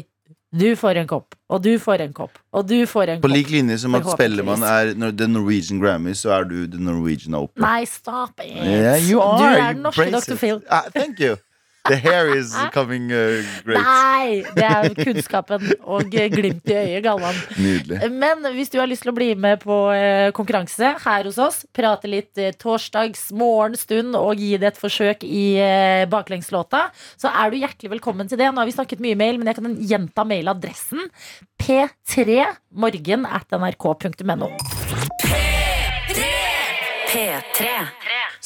[0.50, 3.36] du får en kopp, og du får en kopp, og du får en På kopp.
[3.36, 7.62] lik linje som at Spellemann er The Norwegian Grammy, så er du The Norwegian Opera.
[7.62, 8.56] Nei, stop it!
[8.56, 9.38] Yeah, you are.
[9.38, 10.34] Du er den norske Dr.
[10.34, 10.58] Phil.
[10.68, 11.36] Ah, thank you.
[11.88, 13.80] The hair is coming uh, great.
[13.80, 14.42] Nei!
[14.52, 17.38] Det er kunnskapen og glimt i øyet, Galvan.
[17.56, 18.00] Nydelig.
[18.12, 21.62] Men hvis du har lyst til å bli med på eh, konkurranse her hos oss,
[21.76, 26.86] prate litt eh, torsdags morgenstund og gi det et forsøk i eh, baklengslåta,
[27.20, 28.50] så er du hjertelig velkommen til det.
[28.52, 31.08] Nå har vi snakket mye mail, men jeg kan gjenta mailadressen.
[31.60, 34.52] p3morgen at nrk.no.
[35.24, 36.28] P3!
[37.10, 37.99] P3.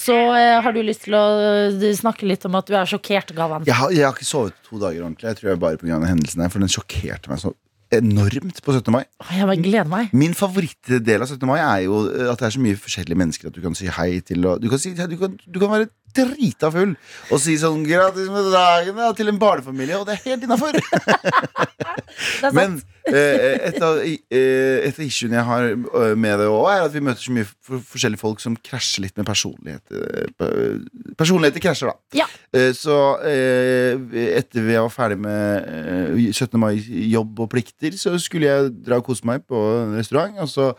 [0.05, 1.25] Så eh, har du lyst til å
[1.73, 3.64] eh, snakke litt om at du er sjokkert, Gavan.
[3.69, 5.31] Jeg har, jeg har ikke sovet to dager ordentlig.
[5.31, 7.55] Jeg tror jeg bare på grunn av hendelsen her, For den sjokkerte meg så
[7.95, 8.90] enormt på 17.
[8.93, 9.05] mai.
[9.31, 10.12] Jeg gleder meg.
[10.17, 11.47] Min favorittdel av 17.
[11.49, 13.88] mai er jo eh, at det er så mye forskjellige mennesker at du kan si
[14.01, 14.45] hei til.
[14.51, 16.94] Og du, kan si, du, kan, du kan være drita full
[17.31, 20.79] og si sånn 'gratis med dagen' ja, til en barnefamilie, og det er helt innafor.
[22.55, 22.77] Men
[23.09, 26.94] eh, et av eh, et av issuene jeg har eh, med det òg, er at
[26.94, 29.85] vi møter så mye for, forskjellige folk som krasjer litt med personlighet.
[29.90, 30.79] eh,
[31.18, 32.22] Personligheter krasjer, da.
[32.22, 32.27] Ja.
[32.55, 32.96] Eh, Så
[33.27, 33.98] eh,
[34.38, 36.59] etter vi var ferdig med eh, 17.
[36.61, 36.74] mai
[37.11, 40.38] jobb og plikter, så skulle jeg dra og kose meg på en restaurant.
[40.44, 40.72] Og så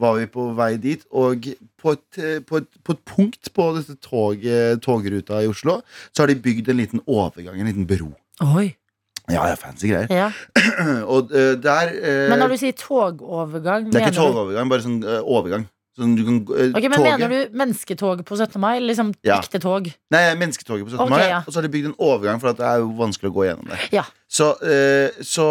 [0.00, 1.46] var vi på vei dit, og
[1.80, 4.42] på et, eh, på et, på et punkt på dette tog,
[4.82, 5.80] togruta i Oslo,
[6.12, 8.12] så har de bygd en liten overgang, en liten bro.
[8.56, 8.72] Oi.
[9.30, 10.10] Ja, er fancy greier.
[10.12, 10.30] Ja.
[11.14, 14.98] Og uh, der uh, Men når du sier togovergang, Det er ikke togovergang, bare sånn
[15.00, 15.64] uh, overgang.
[15.94, 18.58] Sånn du kan, eh, Ok, men toget- Mener du mennesketog på 17.
[18.60, 18.80] mai?
[18.82, 19.38] Liksom Ja.
[19.38, 19.86] ekte tog?
[20.10, 21.06] Nei, mennesketoget på 17.
[21.06, 21.28] Okay, mai.
[21.28, 21.38] ja.
[21.46, 23.68] Og så har de bygd en overgang, for det er jo vanskelig å gå gjennom
[23.70, 23.78] det.
[23.94, 24.02] Ja.
[24.28, 25.46] Så, eh, så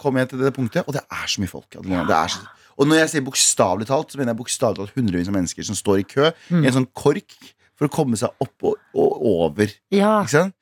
[0.00, 1.68] kom jeg til det punktet, og det er så mye folk.
[1.70, 2.40] Det er så,
[2.78, 5.76] og når jeg sier bokstavelig talt, så mener jeg bokstavelig talt hundrevis av mennesker som
[5.78, 6.64] står i kø Mm.
[6.64, 7.34] i en sånn kork
[7.78, 9.72] for å komme seg opp og, og over.
[9.94, 10.20] Ja.
[10.22, 10.54] Ikke sant?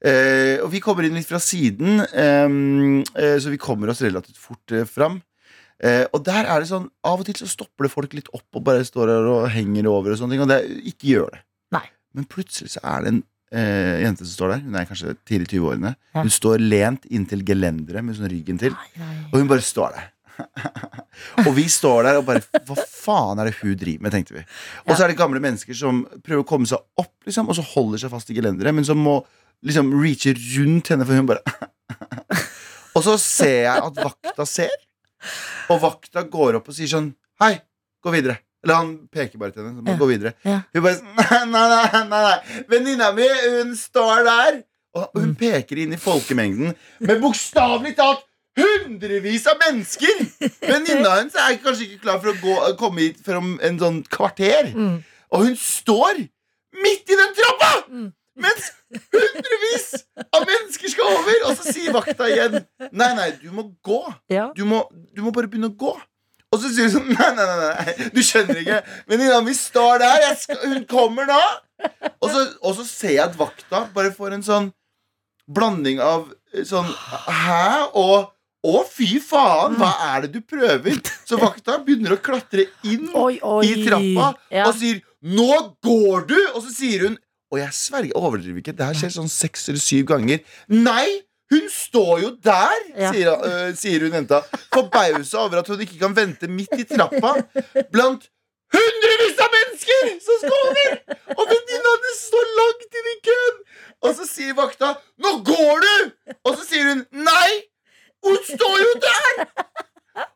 [0.00, 4.38] Eh, og vi kommer inn litt fra siden, ehm, eh, så vi kommer oss relativt
[4.40, 5.18] fort eh, fram.
[5.82, 8.44] Eh, og der er det sånn Av og til så stopper det folk litt opp
[8.58, 10.12] og bare står der og henger over.
[10.12, 10.58] Og sånne ting Og det,
[10.92, 11.40] ikke gjør det.
[11.72, 11.86] Nei.
[12.16, 13.20] Men plutselig så er det en
[13.52, 14.64] eh, jente som står der.
[14.66, 15.94] Hun er kanskje tidlig i 20-årene.
[16.14, 16.20] Ja.
[16.24, 18.76] Hun står lent inntil gelenderet med sånn ryggen til.
[18.76, 19.14] Nei, nei.
[19.32, 20.10] Og hun bare står der.
[21.46, 24.44] og vi står der og bare Hva faen er det hun driver med, tenkte vi.
[24.86, 27.64] Og så er det gamle mennesker som prøver å komme seg opp, liksom, og så
[27.74, 29.18] holder seg fast i gelenderet, men som må
[29.66, 31.42] liksom reache rundt henne, for hun bare
[32.96, 34.72] Og så ser jeg at vakta ser,
[35.70, 37.54] og vakta går opp og sier sånn Hei,
[38.04, 38.38] gå videre.
[38.64, 39.78] Eller han peker bare til henne.
[39.78, 39.98] Så må Ja.
[40.00, 40.32] gå videre.
[40.44, 40.58] Ja.
[40.74, 42.02] Hun bare Nei, nei, nei.
[42.10, 42.64] nei.
[42.68, 44.58] Venninna mi, hun står der.
[44.92, 45.20] Og Mm.
[45.22, 48.24] hun peker inn i folkemengden med bokstavelig talt
[48.58, 50.24] hundrevis av mennesker!
[50.64, 54.00] Venninna hennes er kanskje ikke klar for å gå, komme hit før om en sånn
[54.10, 54.72] kvarter.
[54.74, 54.96] Mm.
[55.30, 56.24] Og hun står
[56.80, 57.70] midt i den trappa!
[57.90, 58.08] Mm.
[58.40, 59.88] Mens hundrevis
[60.32, 61.40] av mennesker skal over!
[61.48, 62.60] Og så sier vakta igjen
[62.90, 64.00] Nei, nei, du må gå.
[64.32, 64.48] Ja.
[64.56, 64.84] Du må,
[65.14, 65.94] du må bare begynne å gå.
[66.50, 68.10] Og så sier hun sånn Nei, nei, nei, nei.
[68.14, 68.80] du skjønner ikke.
[69.10, 70.26] Venninna mi står der.
[70.40, 71.40] Skal, hun kommer nå.
[72.18, 74.68] Og så, og så ser jeg at vakta bare får en sånn
[75.50, 77.90] blanding av eh, sånn Hæ?
[77.98, 78.30] Og
[78.66, 79.76] å, fy faen!
[79.80, 80.98] Hva er det du prøver?
[81.28, 83.62] Så vakta begynner å klatre inn Oi, oi.
[83.66, 84.66] i trappa Ja.
[84.68, 87.18] og sier 'Nå går du!' Og så sier hun
[87.52, 88.76] Og jeg sverger, overdriver ikke.
[88.76, 90.38] Det her skjer sånn seks eller syv ganger.
[90.68, 91.22] Nei!
[91.50, 93.10] Hun står jo der, Ja.
[93.12, 94.44] sier, øh, sier hun jenta.
[94.72, 97.32] Forbausa over at hun ikke kan vente midt i trappa
[97.90, 98.28] blant
[98.70, 101.00] hundrevis av mennesker som skal over!
[101.34, 103.58] Og venninna hennes står langt inn i køen!
[104.06, 106.12] Og så sier vakta 'Nå går du!'
[106.44, 107.50] Og så sier hun 'Nei!
[108.22, 109.46] Hun står jo der!'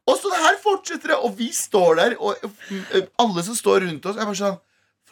[0.09, 4.07] Og så her fortsetter det, og vi står der, og øh, alle som står rundt
[4.07, 4.61] oss, er bare sånn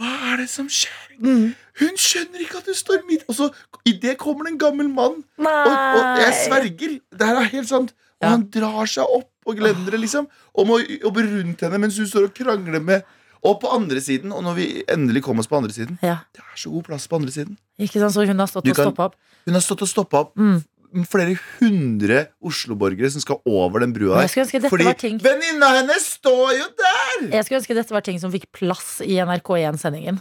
[0.00, 1.18] Hva er det som skjer?
[1.20, 1.50] Mm.
[1.82, 3.50] Hun skjønner ikke at hun står midt Og så
[3.84, 6.94] idet kommer det en gammel mann, og, og jeg sverger.
[7.12, 7.92] Det her er helt sant.
[8.22, 8.30] Og Ja.
[8.36, 12.28] han drar seg opp på det, liksom, og må jobbe rundt henne mens hun står
[12.30, 13.02] og krangler med
[13.42, 16.18] Og på andre siden, og når vi endelig kom oss på andre siden Ja.
[16.32, 17.56] Det er så god plass på andre siden.
[17.78, 19.16] Ikke sant, så hun har stått Du og kan- stoppa opp.
[19.46, 20.62] Hun har stått og stoppa opp Mm.
[21.08, 27.30] Flere hundre Oslo-borgere som skal over den brua dette Fordi venninna hennes står jo der!
[27.32, 30.20] Jeg skulle ønske dette var ting som fikk plass i NRK1-sendingen.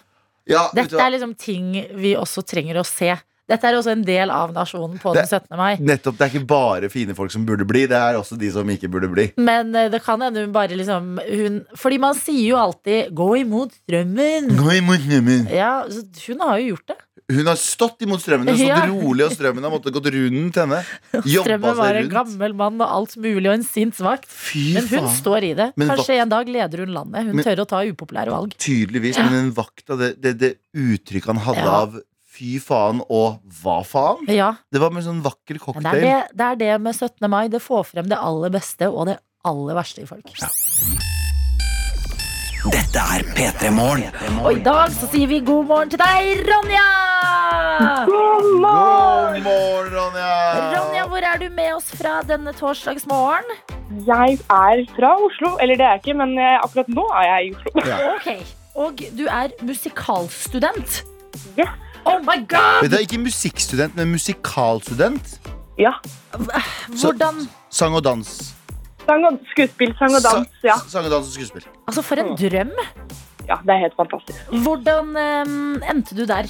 [0.49, 3.13] Ja, Dette er liksom ting vi også trenger å se.
[3.49, 5.57] Dette er også en del av nasjonen på den 17.
[5.57, 5.75] mai.
[5.81, 8.67] Nettopp, Det er ikke bare fine folk som burde bli, det er også de som
[8.69, 9.31] ikke burde bli.
[9.37, 13.29] Men eh, det kan hende hun bare liksom hun, Fordi man sier jo alltid 'gå
[13.41, 14.51] imot strømmen'.
[14.55, 15.47] Gå imot strømmen.
[15.51, 16.97] Ja, så hun har jo gjort det.
[17.31, 18.47] Hun har stått imot strømmen.
[18.47, 18.87] Hun har stått Ja.
[18.91, 20.79] rolig, og strømmen har måttet gått rundt henne.
[21.23, 24.27] Strømmen var en gammel mann og alt mulig og en sint vakt.
[24.55, 25.73] Men hun står i det.
[25.77, 27.25] Men Kanskje Kanskje en dag leder hun landet.
[27.25, 28.55] Hun Men- tør å ta upopulære valg.
[28.57, 31.81] Tydeligvis, men den vakta, det, det, det uttrykket han hadde Ja.
[31.83, 32.01] av
[32.31, 35.83] fy faen og hva faen, Ja, det var med sånn vakker cocktail.
[35.99, 37.27] det er det, det er det med 17.
[37.29, 37.47] mai.
[37.51, 39.17] Det får frem det aller beste og det
[39.47, 40.31] aller verste i folk.
[42.71, 44.13] Dette er P3 Morgen.
[44.45, 46.83] Og i dag så sier vi god morgen til deg, Ronja!
[48.05, 49.47] God morgen,
[49.95, 50.33] Ronja!
[50.75, 53.49] Ronja, hvor er du med oss fra denne torsdagsmorgen?
[54.05, 55.55] Jeg er fra Oslo.
[55.59, 57.87] Eller det er jeg ikke, men eh, akkurat nå er jeg i Oslo.
[58.13, 58.29] Ok,
[58.85, 61.01] Og du er musikalstudent?
[61.57, 61.69] Yes.
[62.05, 62.81] Oh my god!
[62.83, 65.39] Vet du, ikke musikkstudent, men musikalstudent.
[65.79, 65.93] Ja.
[67.01, 68.27] Hvordan Sang og dans.
[69.05, 70.49] Sang og skuespill, sang og dans.
[70.63, 70.75] Ja.
[70.91, 71.65] Sang og dans og skuespill.
[71.87, 72.71] Altså, for en drøm.
[73.49, 74.37] ja, det er helt fantastisk.
[74.63, 76.47] Hvordan em, endte du der?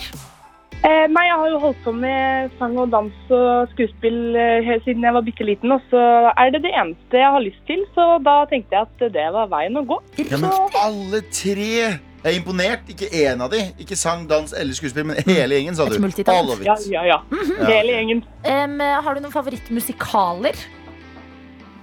[0.81, 5.03] Eh, nei, jeg har jo holdt på med sang og dans og skuespill eh, siden
[5.05, 6.01] jeg var bitte liten, og så
[6.33, 9.51] er det det eneste jeg har lyst til, så da tenkte jeg at det var
[9.51, 9.99] veien å gå.
[10.17, 10.49] Ja, men
[10.81, 12.83] alle tre Jeg er imponert.
[12.93, 13.61] Ikke én av de.
[13.81, 15.95] Ikke sang, dans eller skuespill, men hele gjengen, sa du.
[16.29, 16.91] All of Ja, it.
[16.91, 17.17] ja, ja.
[17.31, 17.65] Ja.
[17.71, 18.21] Hele gjengen.
[18.45, 20.59] Um, har du noen favorittmusikaler?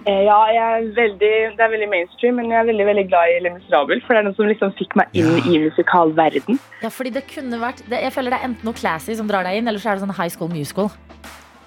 [0.09, 3.33] Eh, ja, jeg er veldig, det er veldig mainstream, men jeg er veldig veldig glad
[3.35, 5.43] i Lemus Miserable, for det er noe som liksom fikk meg inn Ja.
[5.53, 6.59] i musikalverden.
[6.81, 9.45] Ja, fordi det kunne vært det, Jeg føler det er enten noe classy som drar
[9.45, 10.89] deg inn, eller så er det sånn High School Musical.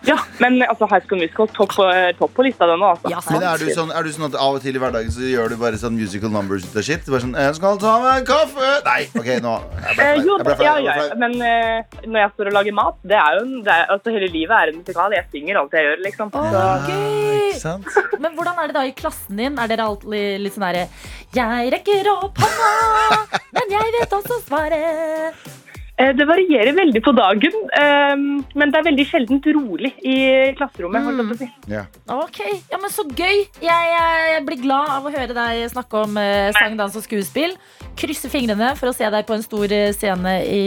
[0.08, 1.84] Ja, men altså High School Musical topp på,
[2.18, 2.88] topp på lista, den nå.
[2.96, 3.10] Altså.
[3.14, 3.20] Ja.
[3.30, 5.54] Men er du, sånn, er du sånn at av og til i hverdagen så gjør
[5.54, 7.06] du bare sånn musical numbers ut av shit?
[7.06, 10.26] Bare sånn, jeg skal ta meg en kaffe Nei, ok, nå jeg ble Eh, flau.
[10.26, 11.20] jo, Jeg ble flau, ja, ja, ja.
[11.22, 14.16] men eh, når jeg står og lager mat, det er jo en, det er, altså
[14.18, 15.14] Hele livet er en musikal.
[15.20, 16.34] Jeg synger alt jeg gjør, liksom.
[16.34, 17.40] Å, Så, gøy!
[17.52, 18.20] Ikke sant?
[18.26, 19.58] Men hvordan er det da i klassen din?
[19.62, 20.88] Er dere alltid litt sånn herre
[21.38, 25.61] Jeg rekker opp hånda, men jeg vet også svaret.
[26.02, 28.16] Eh, det varierer veldig på dagen, eh,
[28.58, 30.18] men det er veldig sjeldent rolig i
[30.58, 31.08] klasserommet.
[31.22, 31.50] å si.
[31.70, 31.88] Yeah.
[32.18, 33.46] Ok, ja, men Så gøy!
[33.62, 37.56] Jeg, jeg blir glad av å høre deg snakke om eh, sang, dans og skuespill.
[38.00, 40.64] Krysser fingrene for å se deg på en stor eh, scene i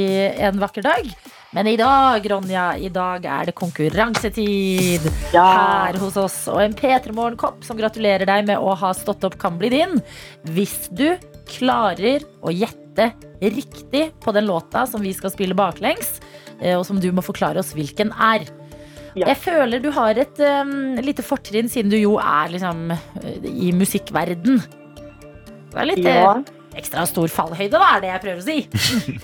[0.48, 1.08] en vakker dag.
[1.54, 5.44] Men i dag, Ronja, i dag er det konkurransetid Ja.
[5.90, 6.48] her hos oss.
[6.50, 10.00] Og en P3 Morgen-kopp som gratulerer deg med å ha stått opp, kan bli din.
[10.50, 11.12] Hvis du
[11.46, 12.83] klarer å gjette
[13.40, 16.20] riktig på den låta som vi skal spille baklengs,
[16.60, 18.46] eh, og som du må forklare oss hvilken er.
[19.14, 19.28] Ja.
[19.30, 23.70] Jeg føler du har et um, lite fortrinn, siden du jo er liksom eh, i
[23.76, 24.58] musikkverden.
[25.70, 26.34] Det er litt Ja.
[26.74, 28.58] ekstra stor fallhøyde, da, er det jeg prøver å si.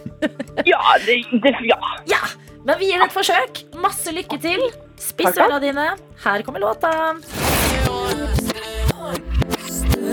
[0.71, 1.79] Ja, det, det, ja.
[2.11, 2.21] Ja,
[2.67, 3.63] Men vi gir det et forsøk.
[3.81, 4.67] Masse lykke til.
[5.01, 5.95] Spiss øra dine.
[6.27, 6.93] Her kommer låta.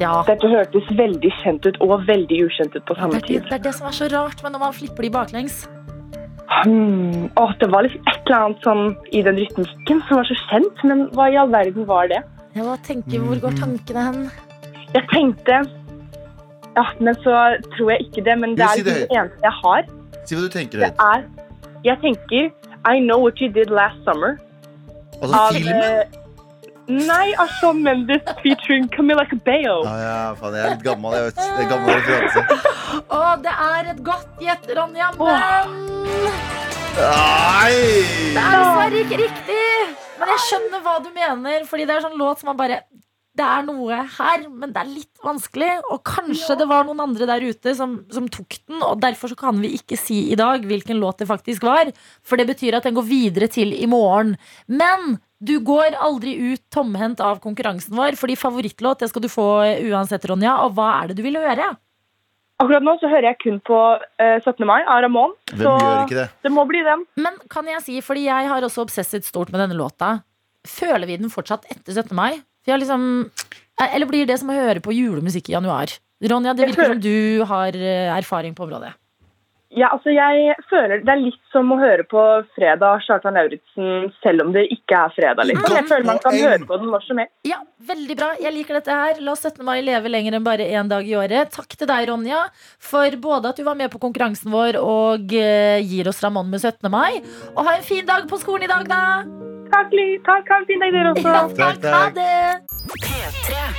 [0.00, 0.14] Ja.
[0.24, 3.44] Dette hørtes veldig kjent ut og veldig ukjent ut på samme det, tid.
[3.50, 5.58] det er det som er så rart med når man flipper de baklengs.
[6.64, 7.28] Hmm.
[7.38, 8.84] Åh, det var liksom et eller annet sånn
[9.14, 12.22] i den rytmikken som var så kjent, men hva i all verden var det?
[12.56, 14.24] Ja, hva tenker, Hvor går tankene hen?
[14.90, 15.60] Jeg tenkte
[16.74, 17.34] Ja, men så
[17.76, 19.86] tror jeg ikke det, men det er si det det eneste jeg har.
[20.24, 21.28] si hva du tenker høyt.
[21.84, 22.50] Jeg tenker
[22.88, 24.36] I Know What You Did Last Summer.
[25.20, 26.19] Altså Av, filmen?
[26.90, 29.84] Nei, av men Mendes featuring Camilla Cabello.
[29.86, 31.14] Ah, ja, faen, jeg er litt gammel.
[31.14, 31.40] Jeg vet.
[31.40, 32.40] Det er gammel referanse.
[33.00, 35.76] Å, det er et godt gjett, Ronja, men
[37.00, 37.74] Nei!
[38.34, 39.60] det er dessverre ikke riktig.
[40.18, 42.82] Men jeg skjønner hva du mener, fordi det er sånn låt som man bare
[43.38, 45.70] det er noe her, men det er litt vanskelig.
[45.94, 49.38] Og kanskje det var noen andre der ute som, som tok den, og derfor så
[49.38, 51.92] kan vi ikke si i dag hvilken låt det faktisk var.
[52.26, 54.34] For det betyr at den går videre til i morgen.
[54.66, 59.46] Men du går aldri ut tomhendt av konkurransen vår, fordi favorittlåt det skal du få
[59.88, 60.58] uansett, Ronja.
[60.66, 61.70] Og hva er det du vil høre?
[62.60, 63.76] Akkurat nå så hører jeg kun på
[64.20, 64.66] eh, 17.
[64.68, 65.32] mai av Ramón.
[65.48, 65.72] Så
[66.10, 66.26] det?
[66.44, 67.06] det må bli den.
[67.16, 70.18] Men kan jeg si, fordi jeg har også obsesset stort med denne låta,
[70.68, 72.12] føler vi den fortsatt etter 17.
[72.16, 72.42] mai?
[72.68, 73.02] Liksom,
[73.80, 75.96] eh, eller blir det som å høre på julemusikk i januar?
[76.20, 78.92] Ronja, det virker som du har eh, erfaring på området.
[79.70, 82.22] Ja, altså jeg føler Det er litt som å høre på
[82.56, 85.46] fredag Kjartan Lauritzen selv om det ikke er fredag.
[85.46, 85.76] Liksom.
[85.76, 87.34] Jeg føler man kan høre på den når som helst.
[87.46, 88.32] Ja, veldig bra.
[88.42, 89.22] Jeg liker dette her.
[89.22, 89.62] La 17.
[89.66, 91.54] mai leve lenger enn bare én dag i året.
[91.54, 92.42] Takk til deg, Ronja,
[92.82, 96.64] for både at du var med på konkurransen vår og eh, gir oss Ramón med
[96.64, 96.90] 17.
[96.90, 97.22] mai.
[97.54, 99.59] Og ha en fin dag på skolen i dag, da!
[99.70, 99.94] Takk.
[100.26, 101.30] Takk, ha en fin dag, dere også.
[101.30, 101.92] Ja, Takk, takk.
[101.94, 103.70] Ha det!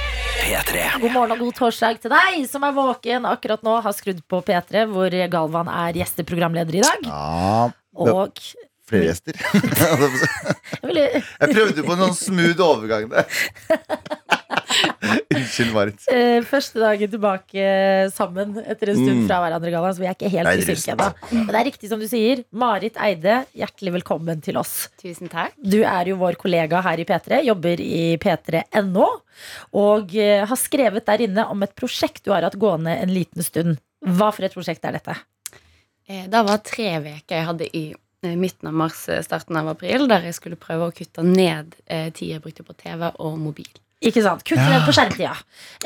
[0.42, 0.82] P3.
[1.04, 3.78] God morgen og god torsdag til deg som er våken akkurat nå.
[3.86, 7.08] Har skrudd på P3, hvor Galvan er gjesteprogramleder i dag.
[7.08, 8.42] Ja, Og
[8.90, 9.38] flere gjester.
[10.82, 13.26] jeg Jeg prøvde på en sånn smooth overgang der.
[15.36, 16.04] Unnskyld, Marit.
[16.12, 17.64] eh, første dagen tilbake
[18.14, 19.28] sammen etter en stund Mm.
[19.28, 21.08] fra hverandre, Galvan, så vi er ikke helt i synk ennå.
[21.32, 22.44] Men det er riktig som du sier.
[22.54, 24.90] Marit Eide, hjertelig velkommen til oss.
[25.02, 25.54] Tusen takk.
[25.62, 29.08] Du er jo vår kollega her i P3, jobber i p3.no,
[29.74, 33.44] og eh, har skrevet der inne om et prosjekt du har hatt gående en liten
[33.44, 33.78] stund.
[34.06, 35.18] Hva for et prosjekt er dette?
[36.08, 37.86] Eh, Det var tre uker jeg hadde i
[38.38, 41.72] midten av mars, starten av april, der jeg skulle prøve å kutte ned
[42.14, 43.72] tid jeg brukte på TV og mobil.
[44.02, 44.42] Ikke sant?
[44.48, 45.36] Kutte ned på skjermtida.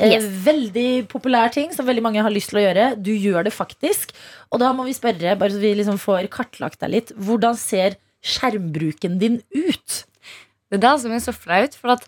[0.00, 0.24] Eh, Yes.
[0.46, 2.86] Veldig populær ting som veldig mange har lyst til å gjøre.
[3.02, 4.14] Du gjør det faktisk.
[4.50, 7.98] Og da må vi spørre, bare så vi liksom får kartlagt deg litt, hvordan ser
[8.24, 10.04] skjermbruken din ut?
[10.70, 12.06] Det er det som er så flaut, for at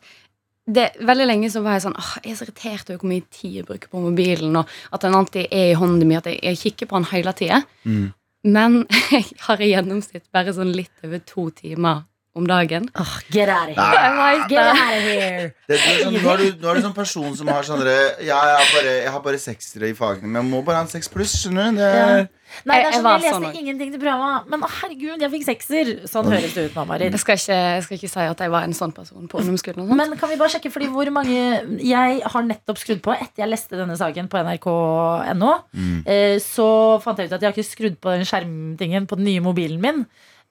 [0.68, 3.25] det, veldig lenge så var jeg sånn åh, Jeg er så irritert over hvor mye
[3.33, 6.40] tid jeg bruker på mobilen, og at den alltid er i hånden min, at jeg,
[6.44, 7.62] jeg kikker på den hele tida.
[7.85, 8.09] Mm.
[8.49, 12.03] Men jeg har i gjennomsnitt bare sånn litt over to timer
[12.38, 12.88] om dagen.
[12.96, 14.48] Åh, get out of here.
[14.48, 15.53] Get out of here.
[15.68, 17.83] Det, det er sånn, nå, er du, nå er du sånn person som har sånn
[17.85, 20.87] Ja, jeg har bare, jeg har bare seksere i fagene, men jeg må bare ha
[20.87, 21.37] en seks pluss.
[21.42, 21.83] Skjønner du?
[21.83, 22.27] Det er, Ja.
[22.64, 25.33] Nei, det er sånn, jeg, jeg leste sånn ingenting til programmet, men å, herregud, jeg
[25.35, 25.88] fikk sekser.
[26.09, 26.96] Sånn høres det ut mamma.
[27.03, 29.90] Jeg skal, ikke, jeg skal ikke si at jeg var en sånn person på ungdomsskolen.
[29.98, 31.37] Men kan vi bare sjekke, fordi hvor mange
[31.85, 36.01] Jeg har nettopp skrudd på Etter jeg leste denne saken på nrk.no Mm.
[36.09, 36.64] eh, Så
[37.05, 39.81] fant jeg ut at jeg har ikke skrudd på den skjermtingen På den nye mobilen
[39.85, 40.07] min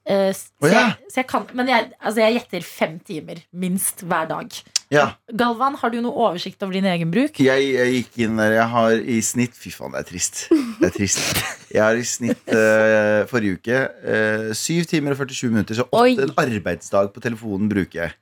[0.07, 0.79] eh, Å, så, ja.
[0.79, 5.09] jeg, så jeg kan Men jeg, altså jeg gjetter fem timer Minst hver dag ja.
[5.35, 7.41] Galvan, har du noe oversikt over din egen bruk?
[7.43, 8.53] Jeg, jeg gikk inn der.
[8.55, 10.45] Jeg har i snitt Fy faen, det er trist.
[10.79, 11.41] Det er trist.
[11.75, 16.23] Jeg har i snitt uh, forrige uke uh, 7 timer og 47 minutter, så åtte
[16.23, 18.15] en arbeidsdag på telefonen bruker jeg.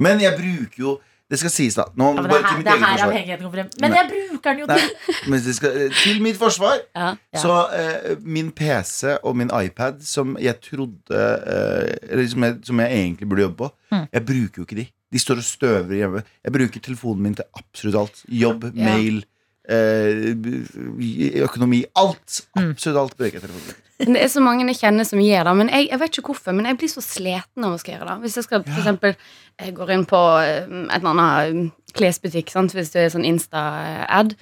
[0.00, 0.94] Men jeg bruker jo
[1.30, 1.84] Det skal sies, da.
[1.98, 3.08] Nå, Ja, men det, er her, det er her forsvar.
[3.10, 7.08] avhengigheten kommer frem Men jeg bruker den jo Nei, til skal, til mitt forsvar Ja.
[7.34, 7.40] Ja.
[7.42, 12.92] Så eh, min PC og min iPad, som jeg trodde eh, som jeg, som jeg
[13.00, 14.06] egentlig burde jobbe på, Mm.
[14.12, 14.84] jeg bruker jo ikke de.
[15.14, 16.22] De står og støver hjemme.
[16.44, 18.22] Jeg bruker telefonen min til absolutt alt.
[18.28, 19.20] Jobb, mail,
[19.70, 20.34] eh,
[21.46, 21.84] økonomi.
[21.94, 22.40] Alt.
[22.56, 22.70] Mm.
[22.72, 23.85] Absolutt alt bruker jeg telefonen min.
[23.98, 25.56] Men Det er så mange jeg kjenner som gjør det.
[25.62, 28.10] Men jeg, jeg vet ikke hvorfor, men jeg blir så sliten av å skal gjøre
[28.10, 28.16] det.
[28.26, 29.16] Hvis jeg skal for eksempel,
[29.62, 32.76] jeg går inn på eh, et eller annet klesbutikk, sant?
[32.76, 34.36] hvis det er sånn Insta-ad,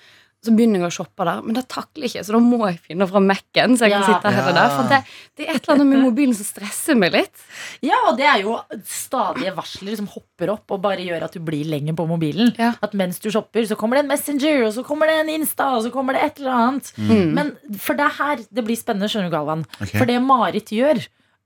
[0.44, 1.40] så begynner jeg å shoppe der.
[1.42, 3.76] Men det takler jeg ikke, så da må jeg finne fram Mac-en.
[3.80, 4.08] Så jeg kan Ja.
[4.12, 4.98] sitte her og der For det,
[5.36, 7.44] det er et eller annet med mobilen som stresser meg litt.
[7.82, 11.40] Ja, og det er jo stadige varsler som hopper opp Og bare gjør at du
[11.40, 12.74] blir lenger på mobilen Ja.
[12.82, 15.70] At mens du shopper, så kommer det en Messenger Og så kommer det en Insta,
[15.76, 17.32] og så kommer det et eller annet Mm.
[17.34, 19.64] Men for det er her det blir spennende, skjønner du, Galvan.
[19.80, 19.98] Okay.
[19.98, 21.00] For det Marit gjør,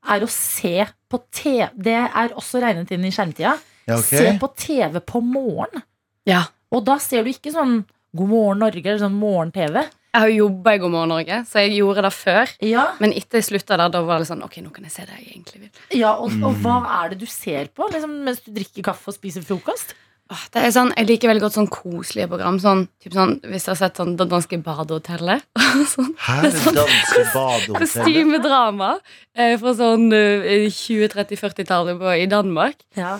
[0.08, 1.68] er å se på TV.
[1.76, 3.58] Det er også regnet inn i skjermtida.
[3.88, 4.18] Ja, okay.
[4.18, 5.82] Se på TV på morgen.
[6.26, 6.44] Ja.
[6.70, 7.84] Og da ser du ikke sånn
[8.16, 9.82] God morgen Norge eller sånn morgen-TV.
[10.14, 12.52] Jeg har jo jobba i God morgen Norge, så jeg gjorde det før.
[12.64, 15.02] Ja, Men etter jeg slutta der, da var det sånn Ok, nå kan jeg se
[15.04, 15.70] det jeg egentlig vil.
[16.00, 16.62] ja og, og Mm.
[16.64, 19.94] hva er det du ser på liksom, mens du drikker kaffe og spiser frokost?
[20.30, 22.58] Åh, Det er sånn, Jeg liker veldig godt sånn koselige program.
[22.60, 25.42] Sånn, typ sånn, Hvis dere har sett sånn Det danske badehotellet.
[25.94, 26.42] sånn, Hæ?
[26.42, 27.80] Det sånn danske badehotellet.
[27.80, 28.90] Kostymedrama
[29.36, 32.76] eh, fra sånn eh, 20-30-40-tallet i Danmark.
[32.96, 33.18] Ja.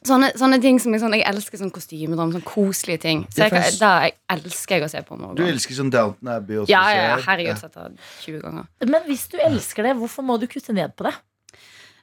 [0.00, 3.24] Sånne, sånne ting som jeg, sånn, jeg elsker sånn kostymedrama, sånn koselige ting.
[3.28, 6.72] Så jeg, da jeg elsker jeg å se på Du elsker sånn Downton Abbey også?
[6.72, 7.90] Ja, ja, ja, herregud, sett det
[8.22, 8.70] 20 ganger.
[8.88, 11.12] Men hvis du elsker det, hvorfor må du kutte ned på det?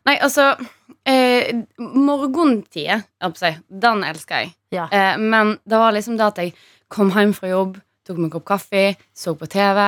[0.08, 0.52] Nei, altså
[1.10, 1.50] eh,
[3.42, 4.54] si, den elsker jeg.
[4.78, 4.86] Ja.
[4.94, 6.54] Eh, men det var liksom det at jeg
[6.94, 9.82] kom hjem fra jobb, tok meg en kopp kaffe, så på TV,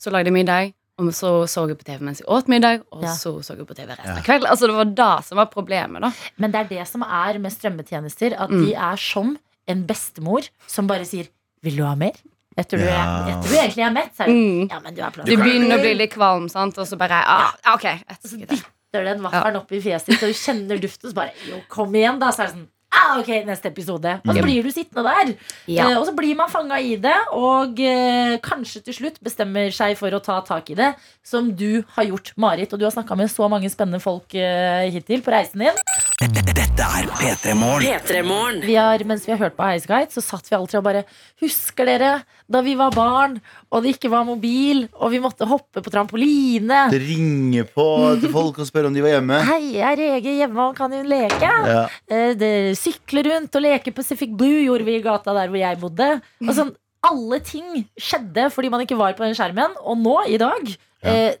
[0.00, 3.02] så lagde jeg middag, og så så jeg på TV mens jeg åt middag, og
[3.04, 3.12] Ja.
[3.14, 4.16] så så jeg på TV resten Ja.
[4.16, 4.48] av kvelden.
[4.50, 6.12] Altså, det var det som var problemet, da.
[6.38, 8.64] Men det er det som er med strømmetjenester, at Mm.
[8.66, 11.28] de er som en bestemor som bare sier
[11.62, 12.12] 'Vil du ha mer?'
[12.58, 13.26] Etter du, Ja.
[13.28, 14.70] etter du egentlig er mett, så er Mm.
[14.70, 15.10] Ja, men du er.
[15.10, 16.78] Du begynner å bli litt kvalm, sant?
[16.78, 17.82] og så bare ah, Ok.
[17.82, 21.32] Jeg Så dytter den vaffelen opp i fjeset ditt, og du kjenner duften, så bare
[21.46, 22.30] Jo, kom igjen, da.
[22.30, 24.16] Så er det sånn ah, ok, neste episode.
[24.24, 24.46] Og så Mm.
[24.48, 25.34] blir du sittende der.
[25.68, 25.90] Ja.
[25.90, 29.96] Eh, og så blir man fanga i det, og eh, kanskje til slutt bestemmer seg
[30.00, 32.72] for å ta tak i det, som du har gjort, Marit.
[32.72, 36.55] Og du har snakka med så mange spennende folk eh, hittil på reisen din.
[36.76, 38.58] Dette er P3 Morgen.
[38.60, 41.00] Vi har, mens vi har hørt på Highasakite, så satt vi alltid og bare
[41.40, 42.10] Husker dere
[42.52, 43.38] da vi var barn,
[43.72, 46.82] og det ikke var mobil, og vi måtte hoppe på trampoline?
[46.92, 47.86] Det ringer på
[48.20, 49.38] til folk og spør om de var hjemme.
[49.48, 51.48] Hei, er Rege hjemme og kan hun leke?
[51.72, 51.86] Ja.
[52.12, 55.80] Eh, det, sykle rundt og leke Pacific Blue gjorde vi i gata der hvor jeg
[55.80, 56.10] bodde.
[56.44, 56.76] Og sånn,
[57.08, 59.80] alle ting skjedde fordi man ikke var på den skjermen.
[59.80, 60.76] Og nå, i dag,
[61.12, 61.36] eh,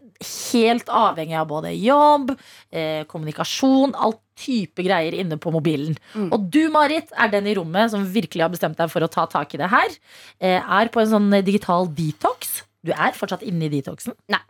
[0.52, 2.32] helt avhengig av både jobb,
[2.72, 5.96] eh, kommunikasjon, alt type greier inne på mobilen.
[6.14, 6.28] Mm.
[6.34, 9.24] Og du, Marit, er den i rommet som virkelig har bestemt deg for å ta
[9.32, 9.96] tak i det her.
[10.40, 12.62] Eh, er på en sånn digital detox.
[12.84, 14.16] Du er fortsatt inne i detoxen?
[14.32, 14.42] Nei.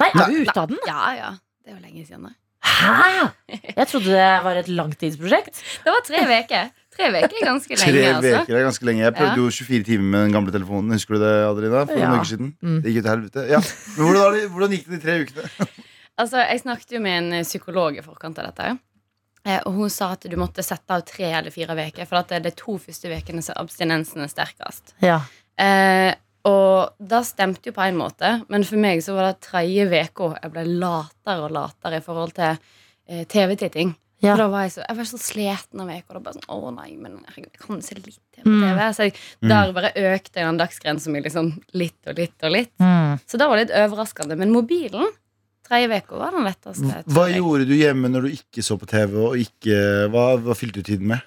[0.00, 0.24] Nei, Nei.
[0.24, 0.82] Er du ute av den?
[0.88, 1.30] Ja, ja.
[1.64, 2.28] Det er jo lenge siden.
[2.28, 2.34] da.
[2.66, 3.30] Hæ?!
[3.76, 5.60] Jeg trodde det var et langtidsprosjekt.
[5.84, 6.72] Det var tre uker.
[6.96, 8.32] Tre uker er ganske Tre lenge, altså.
[8.40, 9.02] veker er ganske lenge.
[9.04, 9.42] Jeg prøvde Ja.
[9.42, 10.92] jo 24 timer med den gamle telefonen.
[10.96, 11.84] Husker du det, Adelina?
[11.86, 12.08] For Ja.
[12.08, 12.54] noen uker siden.
[12.62, 12.80] Mm.
[12.82, 13.48] Det gikk jo til helvete.
[13.50, 13.60] Ja.
[13.96, 15.68] Men hvordan, har det- hvordan gikk det de tre ukene?
[16.18, 18.78] Altså, Jeg snakket jo med en eh, psykolog i forkant av dette.
[19.44, 22.06] Eh, Og hun sa at du måtte sette av tre eller fire uker.
[22.06, 24.94] For at det er de to første ukene som abstinensen er sterkest.
[25.02, 25.20] Ja.
[25.58, 26.14] Eh,
[26.46, 30.38] og det stemte jo på en måte, men for meg så var det tredje uka
[30.42, 32.56] jeg ble latere og latere i forhold til
[33.08, 33.94] eh, TV-titting.
[34.24, 34.32] Ja.
[34.32, 36.22] For da var jeg, så, jeg var så sliten av uka.
[36.32, 38.48] Sånn, å nei, men herregud, jeg kan se litt TV.
[38.48, 38.80] Mm.
[38.96, 42.72] Så jeg, der bare økte jeg den dagsgrensa mi liksom litt og litt og litt.
[42.80, 43.20] Mm.
[43.28, 44.38] Så det var litt overraskende.
[44.40, 45.12] Men mobilen,
[45.68, 47.02] tredje uka, var den letteste.
[47.12, 49.18] Hva gjorde du hjemme når du ikke så på TV?
[49.28, 49.80] Og ikke,
[50.14, 51.24] hva, hva fylte du tiden med?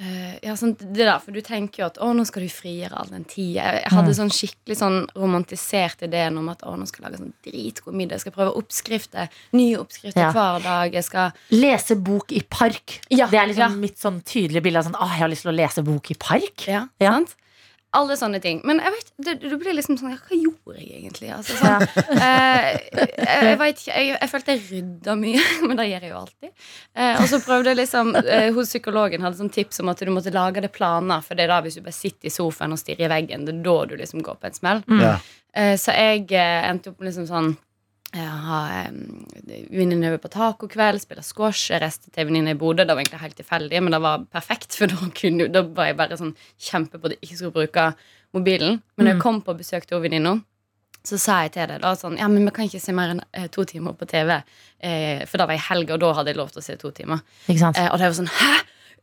[0.00, 2.96] Eh, ja, sånn, det der, for Du tenker jo at å, nå skal du frigjøre
[2.96, 3.66] all den tida.
[3.66, 7.20] Jeg, jeg hadde sånn skikkelig sånn romantisert ideen om at å, nå skal jeg lage
[7.20, 8.16] sånn dritgod middag.
[8.16, 10.30] Jeg skal prøve oppskrifter, nye oppskrifter Ja.
[10.32, 10.96] hver dag.
[10.96, 13.00] Jeg skal Lese bok i park.
[13.12, 13.82] Ja, det er liksom ja.
[13.82, 16.14] mitt sånn tydelige bilde av sånn, Åh, jeg har lyst til å lese bok i
[16.14, 16.66] park.
[16.66, 17.12] Ja, Ja.
[17.18, 17.36] sant?
[17.98, 18.60] Alle sånne ting.
[18.66, 21.30] Men jeg vet, det, du blir liksom sånn Hva gjorde jeg egentlig?
[21.34, 21.82] Altså, sånn,
[22.14, 26.20] eh, jeg, jeg, vet jeg, jeg følte jeg rydda mye, men det gjør jeg jo
[26.20, 26.52] alltid.
[26.94, 30.12] Eh, og så prøvde jeg liksom eh, Hos psykologen hadde sånn tips om at du
[30.14, 31.24] måtte lage det planer.
[31.26, 33.56] For det er da hvis du bare sitter i sofaen og stirrer i veggen, det
[33.56, 34.84] er da du liksom går på en smell.
[35.02, 35.16] Ja.
[35.58, 37.52] Eh, så jeg eh, endte opp med liksom sånn
[38.10, 39.24] jeg har um,
[39.70, 41.70] venninne over på tacokveld, spiller squash.
[41.70, 42.82] Jeg reiste til venninne i Bodø.
[42.82, 45.98] Det var egentlig helt tilfeldig, men det var perfekt, for da, kunne, da var jeg
[46.00, 47.90] bare sånn kjempe på at jeg ikke skulle bruke
[48.36, 48.80] mobilen.
[48.96, 50.40] Men når jeg kom på besøk til venninna,
[51.06, 53.22] så sa jeg til deg da sånn Ja, men vi kan ikke se mer enn
[53.32, 54.34] eh, to timer på TV.
[54.84, 56.90] Eh, for da var jeg helg, og da hadde jeg lov til å se to
[56.96, 57.22] timer.
[57.46, 57.80] Ikke sant?
[57.80, 58.52] Eh, og det var sånn Hæ?!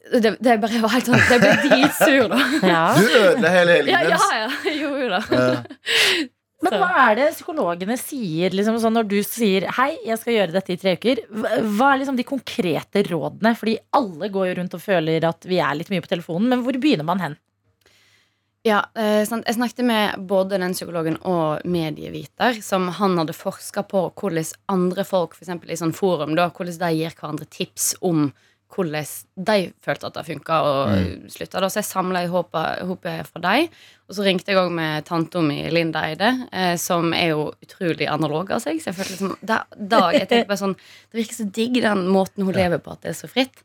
[0.07, 2.37] Det, det bare var helt sånn Jeg ble dritsur da.
[2.63, 2.83] Ja.
[2.95, 6.27] Du ødela hele helgen Ja, ja, ja, jeg gjorde jo det.
[6.65, 10.55] Men hva er det psykologene sier liksom, sånn, når du sier hei, jeg skal gjøre
[10.55, 11.21] dette i tre uker?
[11.29, 13.53] Hva er liksom de konkrete rådene?
[13.59, 16.63] Fordi alle går jo rundt og føler at vi er litt mye på telefonen, men
[16.65, 17.37] hvor begynner man hen?
[18.65, 19.21] Ja, eh.
[19.21, 25.05] Jeg snakket med både den psykologen og medieviter, som han hadde forska på hvordan andre
[25.07, 25.53] folk, f.eks.
[25.69, 28.31] i sånn forum, da, hvordan de gir hverandre tips om
[28.73, 29.05] hvordan
[29.47, 31.61] de følte at det funka, og slutta.
[31.63, 31.69] Da.
[31.71, 33.69] Så jeg samla i håpet fra dem.
[34.07, 38.07] Og så ringte jeg òg med tanta mi Linda Eide, eh, som er jo utrolig
[38.11, 38.81] analog av seg.
[38.81, 42.05] Så jeg følte liksom da, da, jeg tenkte bare sånn Det virker så digg, den
[42.11, 43.63] måten hun lever på, at det er så fritt.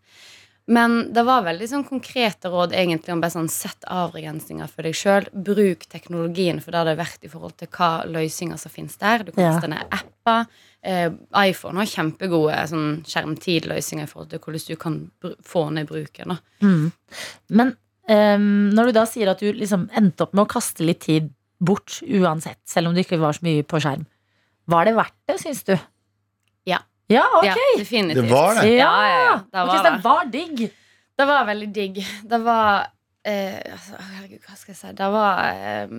[0.72, 4.96] Men det var veldig sånn konkrete råd egentlig om bare sånn sett avbegrensninger for deg
[4.96, 5.26] sjøl.
[5.34, 9.26] Bruk teknologien for det det er verdt i forhold til hva løsninger som finnes der.
[9.26, 9.58] Du kan Ja.
[9.68, 10.46] ned apper.
[10.82, 15.10] Eh, iPhone har kjempegode sånn skjermtidløsninger i forhold til hvordan du kan
[15.44, 16.38] få ned bruken.
[16.62, 16.92] Mm.
[17.50, 17.76] Men
[18.08, 21.30] um, når du da sier at du liksom endte opp med å kaste litt tid
[21.60, 24.06] bort uansett, selv om det ikke var så mye på skjerm,
[24.66, 25.76] var det verdt det, syns du?
[27.12, 27.26] Ja.
[27.38, 27.50] Ok.
[27.50, 28.22] Ja, definitivt.
[28.22, 28.72] Det var det.
[28.74, 29.36] Ja, ja, ja.
[29.44, 30.02] Det var okay, det det.
[30.04, 30.66] var digg.
[31.18, 32.02] Det var veldig digg.
[32.32, 32.86] Det var
[33.28, 34.92] eh, altså, Herregud, hva skal jeg si?
[34.98, 35.94] Det var eh,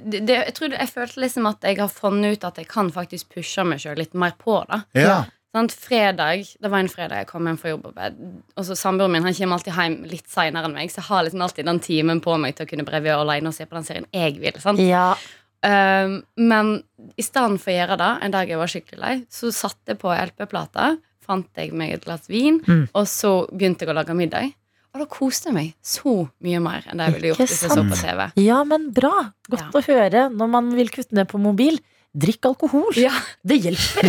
[0.00, 2.92] det, det, Jeg tror jeg følte liksom at jeg har funnet ut at jeg kan
[2.94, 5.24] faktisk pushe meg sjøl litt mer på da Ja.
[5.56, 7.86] Sånn, Fredag, Det var en fredag jeg kom hjem fra jobb.
[7.96, 11.24] Og så Samboeren min han kommer alltid hjem litt seinere enn meg, så jeg har
[11.24, 13.86] liksom alltid den timen på meg til å kunne breve alene og se på den
[13.86, 14.60] serien jeg vil.
[14.60, 14.82] Sant?
[14.84, 15.14] Ja.
[15.64, 16.82] Um, men
[17.18, 19.98] i stedet for å gjøre det, en dag jeg var skikkelig lei, så satte jeg
[20.02, 20.92] på LP-plata,
[21.26, 22.88] fant jeg meg et glass vin, Mm.
[22.94, 24.52] og så begynte jeg å lage middag.
[24.94, 27.70] Og da koste jeg meg så mye mer enn det jeg ville gjort hvis jeg
[27.74, 28.20] så på TV.
[28.46, 29.32] ja, men bra.
[29.50, 31.80] Godt å høre når man vil kutte ned på mobil.
[32.16, 32.94] Drikk alkohol.
[32.96, 33.12] Ja,
[33.44, 34.08] Det hjelper.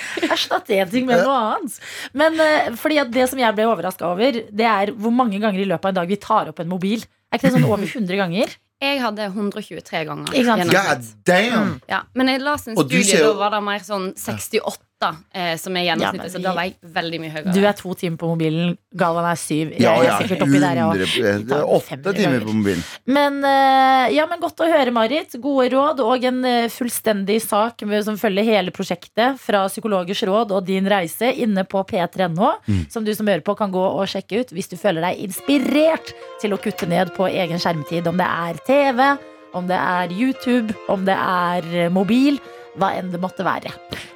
[0.32, 1.74] Erstatt én ting med noe annet.
[2.16, 5.60] Men eh, fordi at det som jeg ble overraska over, det er hvor mange ganger
[5.60, 7.02] i løpet av en dag vi tar opp en mobil.
[7.28, 8.56] Er ikke det sånn over 100 ganger?
[8.78, 10.34] Jeg hadde 123 ganger.
[10.70, 11.80] God damn!
[11.90, 14.87] Ja, men jeg la en Og du studie, ser da var det mer sånn 68
[15.02, 17.52] eh, som er Ja, men gjennomsnittet, så da var jeg veldig mye høyere.
[17.54, 19.70] Du er to timer på mobilen, Galvan er syv.
[19.72, 21.46] Jeg Ja, er sikkert oppi der, jeg 100, også.
[21.46, 22.82] det er åtte timer på mobilen.
[23.06, 25.36] Men, eh, ja, men godt å høre, Marit.
[25.40, 30.66] Gode råd og en eh, fullstendig sak som følger hele prosjektet fra Psykologers råd og
[30.66, 32.90] din reise inne på p3.no, Mm.
[32.90, 36.12] som du som hører på kan gå og sjekke ut hvis du føler deg inspirert
[36.40, 38.06] til å kutte ned på egen skjermtid.
[38.06, 39.18] Om det er TV,
[39.54, 42.38] om det er YouTube, om det er eh, mobil.
[42.78, 43.72] Hva enn det måtte være.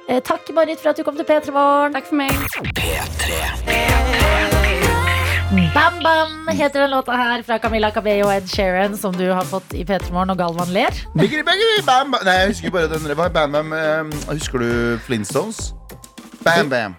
[0.09, 1.93] Eh, takk, Marit, for at du kom til P3 Morgen.
[1.95, 2.31] Takk for meg.
[5.73, 9.43] Bam Bam heter den låta her fra Camilla Cabello og Ed Sheeran, som du har
[9.45, 10.89] fått i P3 Morgen, og Galvan ler.
[11.13, 12.23] Biggity, biggity, bam, bam.
[12.25, 13.73] Nei, jeg husker bare den Hva er Bam Bam?
[13.73, 15.73] eh, Husker du Flintstones?
[16.43, 16.95] Bam Bam.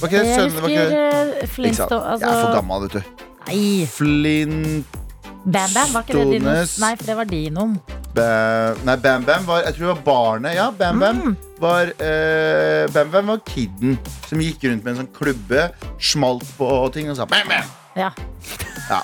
[0.00, 0.70] Var ikke det sønnen?
[0.70, 1.56] Jeg husker Flintstones eh, Ikke sant?
[1.56, 3.02] Flintstone Jeg er for altså, gammel, vet du.
[3.48, 4.86] Nei, Flint...
[5.42, 7.74] Bam Bam var ikke det din Nei, for det var Dinoen.
[8.14, 10.54] Ba nei, Bam Bam var Jeg tror det var barnet.
[10.58, 11.36] Ja, Bam Bam Mm.
[11.62, 13.98] var eh, Bam Bam var kidden
[14.28, 15.68] som gikk rundt med en sånn klubbe,
[16.02, 17.64] smalt på ting og sa Bam Bam.
[17.96, 18.10] Ja.
[18.90, 19.00] Ja.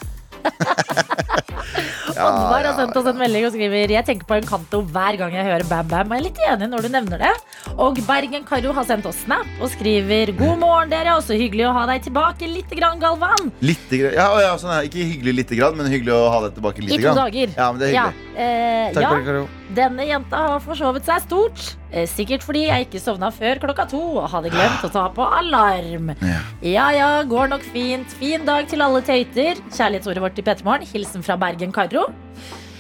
[2.19, 5.35] Oddvar har sendt oss en melding og skriver Jeg tenker på en kanto hver gang
[5.37, 6.13] jeg hører Bam Bam.
[6.15, 7.33] Jeg er litt enig når du nevner det.
[7.79, 11.15] Og Bergen Karo har sendt oss snap og skriver God morgen, dere.
[11.19, 13.53] Også hyggelig å ha deg tilbake lite grann, Galvan.
[13.61, 14.15] Grann.
[14.15, 14.83] Ja, ja, sånn, ja.
[14.89, 17.55] Ikke hyggelig lite grann, men hyggelig å ha deg tilbake I to dager.
[17.57, 18.37] Ja, men det er Ja, hyggelig.
[18.37, 19.11] eh, Takk, ja.
[19.15, 19.49] Bergen Karo.
[19.77, 21.75] Denne jenta har forsovet seg stort.
[21.93, 25.25] Eh, Sikkert fordi jeg ikke sovna før klokka to og hadde glemt å ta på
[25.25, 26.15] alarm.
[26.25, 26.39] Ja.
[26.63, 28.09] Ja ja, går nok fint.
[28.19, 29.61] Fin dag til alle tøyter.
[29.73, 30.89] Kjærlighetsordet vårt i P3morgen.
[30.93, 31.73] Hilsen fra Bergen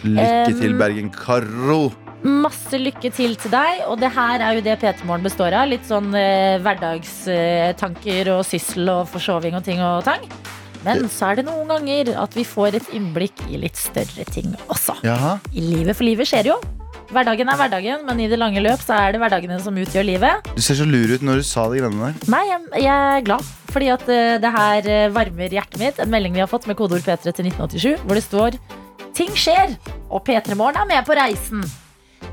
[0.06, 1.88] Lykke til, Bergen Karo.
[2.22, 3.82] Masse lykke til til deg.
[3.90, 5.68] Og det her er jo det P3morgen består av.
[5.70, 10.24] Litt sånn eh, hverdagstanker og syssel og forsoving og ting og tang.
[10.86, 14.52] Men så er det noen ganger at vi får et innblikk i litt større ting
[14.70, 15.00] også.
[15.06, 15.38] Jaha.
[15.52, 16.58] I livet, for livet skjer jo.
[17.08, 20.50] Hverdagen er hverdagen, men i det lange løp så er det hverdagene som utgjør livet.
[20.52, 22.28] Du ser så lur ut når du sa de greiene der.
[22.34, 26.02] Nei, jeg, jeg er glad, fordi at eh, det her eh, varmer hjertet mitt.
[26.04, 28.60] En melding vi har fått med kodeord P3 til 1987, hvor det står
[29.18, 29.72] Ting skjer,
[30.14, 31.64] og P3 Morgen er med på reisen.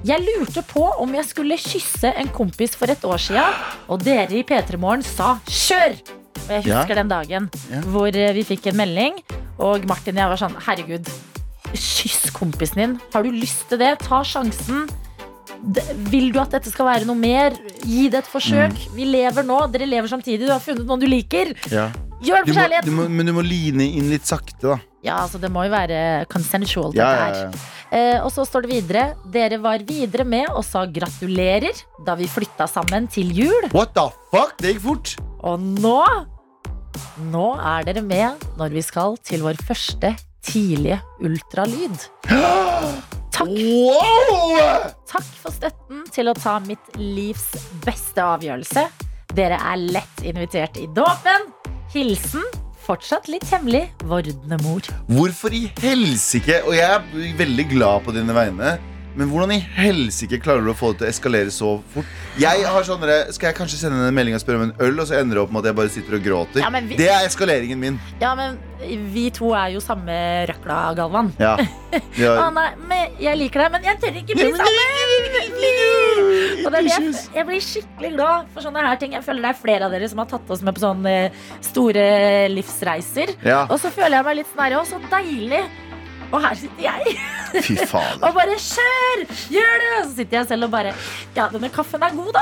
[0.05, 3.55] Jeg lurte på om jeg skulle kysse en kompis for et år siden,
[3.89, 5.97] og dere i P3 Morgen sa 'kjør'!
[6.45, 6.77] Og jeg Ja.
[6.81, 7.81] husker den dagen Ja.
[7.81, 9.13] hvor eh, vi fikk en melding,
[9.57, 11.09] og Martin og jeg var sånn Herregud,
[11.73, 13.01] kyss kompisen din.
[13.13, 13.97] Har du lyst til det?
[13.99, 14.88] Ta sjansen.
[15.65, 15.81] De,
[16.11, 17.51] Vil du at dette skal være noe mer?
[17.83, 18.71] Gi det et forsøk.
[18.91, 18.95] Mm.
[18.95, 19.71] Vi lever nå.
[19.71, 20.45] Dere lever samtidig.
[20.45, 21.55] Du har funnet noen du liker.
[21.71, 21.89] Ja.
[22.21, 23.09] Gjør det for kjærlighet.
[23.09, 24.77] men du må line inn litt sakte, da.
[25.06, 26.91] Ja, altså Det må jo være consensual.
[26.95, 27.41] Dette ja, her.
[27.45, 27.72] ja.
[27.95, 32.26] Eh, og så står det videre Dere var videre med og sa gratulerer da vi
[32.30, 33.70] flytta sammen til jul.
[33.76, 34.56] What the fuck?
[34.62, 35.16] Det gikk fort.
[35.45, 35.99] Og nå
[37.30, 40.14] Nå er dere med når vi skal til vår første
[40.45, 41.95] tidlige ultralyd.
[43.36, 44.86] Takk, Wow!
[45.10, 47.49] takk for støtten til å ta mitt livs
[47.84, 48.86] beste avgjørelse.
[49.36, 51.49] Dere er lett invitert i dåpen.
[51.91, 52.45] Hilsen
[52.86, 54.86] fortsatt litt hemmelig vordendemor.
[55.09, 58.75] Hvorfor i helsike Og jeg er veldig glad på dine vegne.
[59.16, 62.09] Men hvordan i helsike klarer du å få det til å eskalere så fort?
[62.39, 63.03] Jeg har sånn
[63.36, 65.43] Skal jeg kanskje sende en melding og spørre om en øl, og så ender det
[65.45, 66.59] opp med at jeg bare sitter og gråter?
[66.63, 67.99] Ja, vi- Det er eskaleringen min.
[68.20, 68.59] Ja, men
[69.13, 70.11] vi to er jo samme
[70.49, 71.32] røkla, Galvan.
[71.39, 71.55] Ja.
[72.20, 72.34] ja.
[72.36, 74.76] ah, nei, men jeg liker deg, men jeg tør ikke bli sammen!
[76.66, 79.16] Jeg, jeg blir skikkelig glad for sånne her ting.
[79.16, 81.16] Jeg føler det er flere av dere som har tatt oss med på sånne
[81.63, 82.05] store
[82.51, 83.36] livsreiser.
[83.45, 83.63] Ja.
[83.70, 85.63] Og så føler jeg meg litt sånn her, å, så deilig.
[86.36, 87.15] Og her sitter jeg
[87.63, 88.17] Fy faen.
[88.25, 89.21] og bare kjør!
[89.53, 89.91] Gjør det!
[90.01, 90.91] Og så sitter jeg selv og bare
[91.38, 92.41] Ja, denne kaffen er god, da.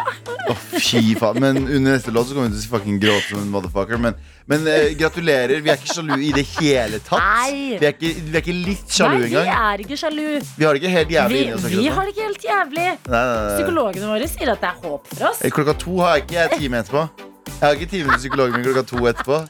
[0.50, 1.38] Å, fy faen.
[1.44, 4.00] Men under neste låt så kommer vi til å fucking gråte som en motherfucker.
[4.02, 4.18] Men,
[4.50, 5.62] men eh, gratulerer.
[5.66, 7.22] Vi er ikke sjalu i det hele tatt.
[7.22, 7.78] Nei.
[7.78, 9.52] Vi er ikke, vi er ikke litt sjalu Nei, vi engang.
[9.70, 10.24] er ikke sjalu.
[10.58, 11.68] Vi har det ikke helt jævlig Vi, inni oss.
[11.68, 11.98] vi akkurat nå.
[12.00, 12.88] har det ikke helt jævlig.
[12.88, 13.54] Nei, nei, nei.
[13.60, 15.44] Psykologene våre sier at det er håp for oss.
[15.46, 17.06] Eh, Klokka to har jeg ikke jeg time etterpå.
[17.54, 19.44] Jeg har ikke time med psykologen min klokka to etterpå.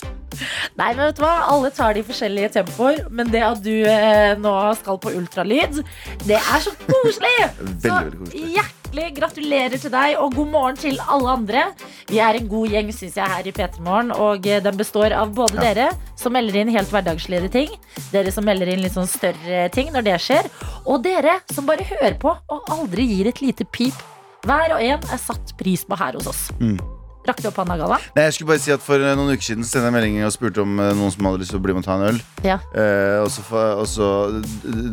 [0.79, 1.33] Nei, men vet du hva?
[1.53, 5.81] Alle tar de forskjellige tempoer, men det at du eh, nå skal på ultralyd,
[6.27, 7.35] det er så koselig!
[7.83, 8.43] Så veldig koselig.
[8.55, 11.65] hjertelig gratulerer til deg, og god morgen til alle andre.
[12.09, 15.15] Vi er en god gjeng, syns jeg, her i P3 Morgen, og eh, den består
[15.17, 17.75] av både dere som melder inn helt hverdagslige ting,
[18.13, 20.49] dere som melder inn litt sånn større ting når det skjer,
[20.85, 23.97] og dere som bare hører på og aldri gir et lite pip.
[24.43, 26.43] Hver og en er satt pris på her hos oss.
[26.59, 26.77] Mm.
[27.23, 27.97] Rakk du opp hånda, Galla?
[28.17, 30.33] Nei, jeg skulle bare si at For eh, noen uker siden sendte jeg melding og
[30.35, 32.19] spurte om eh, noen som hadde lyst til å bli med og ta en øl.
[32.43, 32.57] Ja.
[32.75, 33.43] Eh, og, så,
[33.79, 34.09] og så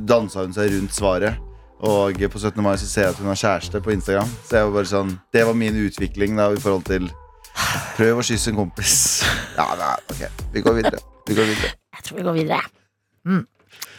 [0.06, 1.40] dansa hun seg rundt svaret.
[1.80, 2.60] Og på 17.
[2.62, 4.30] mai så ser jeg at hun har kjæreste på Instagram.
[4.46, 7.08] Så jeg var bare sånn Det var min utvikling da i forhold til
[7.96, 8.98] Prøv å kysse en kompis.
[9.56, 10.44] Ja, nei, ok.
[10.54, 11.00] Vi går videre.
[11.28, 11.72] Vi går videre.
[11.96, 12.60] Jeg tror vi går videre.
[13.28, 13.42] Mm.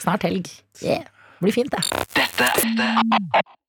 [0.01, 0.47] Snart helg.
[0.82, 1.03] Yeah.
[1.41, 1.81] Blir fint, det.
[2.13, 2.45] Dette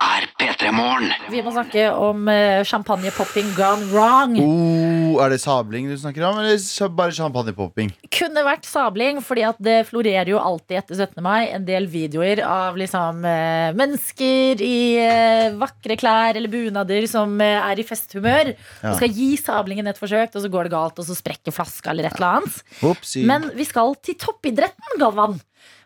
[0.02, 1.06] er P3 Morgen.
[1.32, 4.34] Vi må snakke om eh, champagnepopping gone wrong.
[4.42, 7.92] Oh, er det sabling du snakker om, eller så- bare champagnepopping?
[8.12, 11.22] Kunne vært sabling, fordi at det florerer jo alltid etter 17.
[11.24, 17.38] mai en del videoer av liksom eh, mennesker i eh, vakre klær eller bunader som
[17.40, 18.52] er i festhumør
[18.82, 18.90] Ja.
[18.92, 21.90] og skal gi sablingen et forsøk, og så går det galt, og så sprekker flaska
[21.94, 22.60] eller et eller annet.
[22.82, 22.92] Ja.
[23.32, 25.40] Men vi skal til toppidretten, Galvan.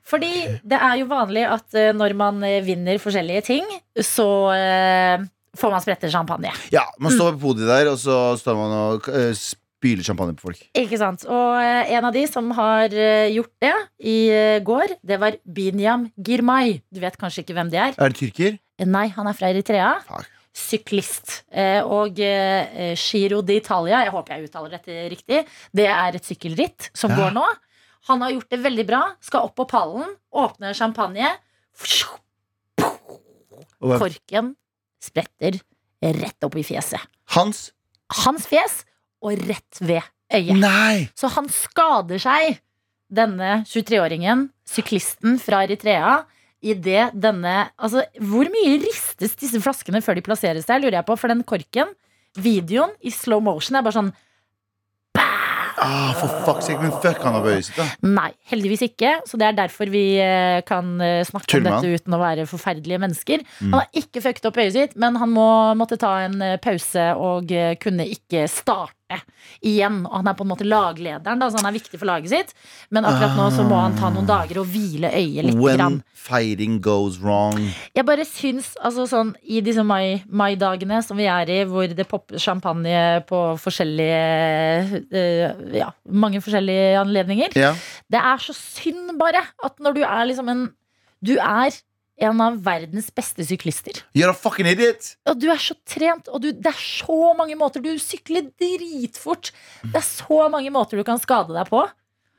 [0.07, 0.31] Fordi
[0.63, 3.65] det er jo vanlig at eh, når man eh, vinner forskjellige ting,
[3.99, 5.25] så eh,
[5.59, 6.53] får man sprette champagne.
[6.75, 9.09] Ja, man står på podiet der, og så står man og
[9.41, 10.63] spyler champagne på folk.
[10.79, 11.25] Ikke sant?
[11.27, 12.93] Og en av de som har
[13.33, 13.75] gjort det
[14.07, 14.17] i
[14.65, 16.79] går, det var Binyam Girmay.
[16.93, 17.97] Du vet kanskje ikke hvem det er?
[17.99, 18.57] Er det tyrker?
[18.87, 19.91] Nei, han er fra Eritrea.
[20.07, 20.29] Fuck.
[20.57, 21.41] Syklist.
[21.93, 25.43] Og Giro d'Italia, jeg håper jeg uttaler dette riktig,
[25.77, 27.17] det er et sykkelritt som Ja.
[27.25, 27.45] går nå.
[28.07, 29.03] Han har gjort det veldig bra.
[29.25, 31.33] Skal opp på pallen, åpner champagne.
[33.81, 34.55] Korken
[35.03, 35.59] spretter
[36.03, 37.03] rett opp i fjeset.
[37.35, 37.71] Hans?
[38.23, 38.85] Hans fjes
[39.25, 40.57] og rett ved øyet.
[40.61, 41.09] Nei!
[41.19, 42.61] Så han skader seg,
[43.07, 46.25] denne 23-åringen, syklisten fra Eritrea,
[46.67, 51.07] i det denne Altså, hvor mye ristes disse flaskene før de plasseres der, lurer jeg
[51.07, 51.93] på, for den korken,
[52.37, 54.15] videoen i slow motion, er bare sånn
[55.77, 57.71] Ah, for fuck's sake, men fuck han opp øyet.
[58.05, 59.13] Nei, heldigvis ikke.
[59.29, 61.79] Så det er derfor vi eh, kan eh, snakke Tullmann.
[61.79, 63.45] om dette uten å være forferdelige mennesker.
[63.61, 63.75] Mm.
[63.75, 65.49] Han har ikke fucket opp øyet sitt, men han må,
[65.79, 67.53] måtte ta en eh, pause og
[67.83, 68.96] kunne ikke starte
[69.63, 70.03] igjen.
[70.09, 72.55] Og han er på en måte laglederen, da, så han er viktig for laget sitt.
[72.91, 75.59] Men akkurat nå så må han ta noen dager og hvile øyet litt.
[75.63, 75.99] When Grann.
[76.13, 77.59] fighting goes wrong.
[77.95, 82.09] Jeg bare syns, altså sånn i disse mai- maidagene som vi er i, hvor det
[82.11, 87.55] popper champagne på forskjellige uh, Ja, mange forskjellige anledninger.
[87.59, 87.75] Ja.
[88.11, 90.67] Det er så synd bare at når du er liksom en
[91.25, 91.73] Du er
[92.17, 94.01] en av verdens beste syklister.
[94.17, 95.13] You're a fucking idiot!
[95.29, 99.53] Og du er så trent, og du, det er så mange måter Du sykler dritfort.
[99.85, 101.85] Det er så mange måter du kan skade deg på.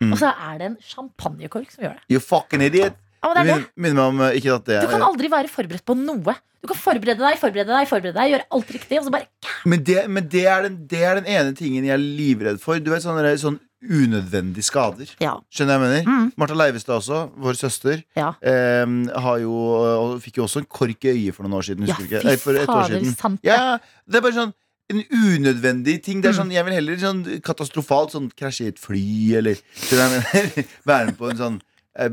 [0.02, 0.14] Mm.
[0.14, 2.06] Og så er det en champagnekork som gjør det.
[2.14, 2.98] You fucking idiot.
[3.24, 3.56] Ja, det det.
[3.56, 6.36] Min- Minner meg om eh, det Du kan aldri være forberedt på noe.
[6.62, 9.28] Du kan forberede deg, forberede deg, forberede deg gjøre alt riktig, bare
[9.66, 12.80] Men, det, men det, er den, det er den ene tingen jeg er livredd for.
[12.82, 15.10] Du vet sånne, sånn unødvendige skader.
[15.22, 15.36] Ja.
[15.54, 16.04] Skjønner jeg mener?
[16.08, 16.32] Mm.
[16.38, 18.30] Martha Leivestad også, vår søster, Ja.
[18.42, 18.86] eh,
[19.22, 21.88] har jo, fikk jo også en kork i øyet for noen år siden.
[21.88, 23.16] Ja, fy Nei, for et år siden.
[23.18, 23.50] sant det.
[23.54, 24.54] Ja, det er bare sånn
[24.90, 26.22] en unødvendig ting.
[26.22, 26.40] Det er Mm.
[26.48, 30.66] sånn, Jeg vil heller sånn katastrofalt sånn krasje i et fly, eller skjønner jeg mener?
[30.88, 31.62] være med på en sånn
[32.00, 32.10] eh,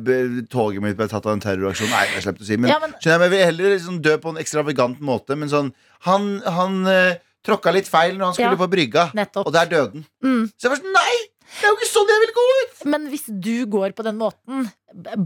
[0.48, 1.88] Toget mitt ble tatt av en terroraksjon.
[1.90, 2.56] Nei, jeg slipper å si.
[2.56, 5.36] Men, Ja, men- skjønner jeg, men jeg vil heller sånn dø på en ekstravagant måte.
[5.36, 5.72] Men sånn
[6.04, 9.46] Han, han eh, tråkka litt feil når han skulle Ja, på brygga, Nettopp.
[9.46, 10.06] og der døde han.
[10.24, 10.46] Mm.
[10.58, 11.16] Så jeg var sånn Nei!
[11.54, 12.80] Det er jo ikke sånn jeg vil gå ut!
[12.90, 14.66] Men hvis du går på den måten,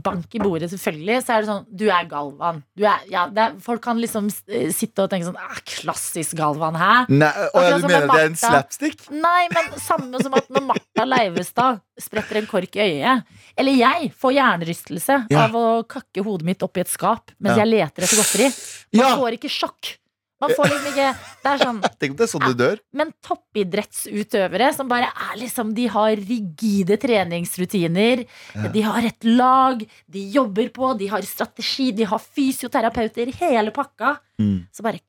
[0.04, 2.62] bank i bordet selvfølgelig, så er det sånn Du er Galvan.
[2.78, 6.76] Du er, ja, er, folk kan liksom eh, sitte og tenke sånn ah, Klassisk Galvan,
[6.80, 6.92] hæ?
[7.12, 9.04] Nei, og Akkurat du mener Martha, det er en slapstick?
[9.12, 13.24] Nei, men samme som at når Martha Leivestad spretter en kork i øyet,
[13.58, 15.46] eller jeg får hjernerystelse Ja.
[15.46, 17.64] av å kakke hodet mitt opp i et skap mens Ja.
[17.64, 18.50] jeg leter etter godteri.
[18.96, 19.16] Man Ja!
[19.20, 19.96] får ikke sjokk.
[20.38, 21.08] Man får liksom ikke
[21.42, 22.82] Det er sånn Tenk om det er sånn du dør.
[23.00, 28.24] Men toppidrettsutøvere som bare er liksom De har rigide treningsrutiner.
[28.74, 34.16] De har et lag, de jobber på, de har strategi, de har fysioterapeuter, hele pakka.
[34.40, 34.68] Mm.
[34.72, 35.02] Så bare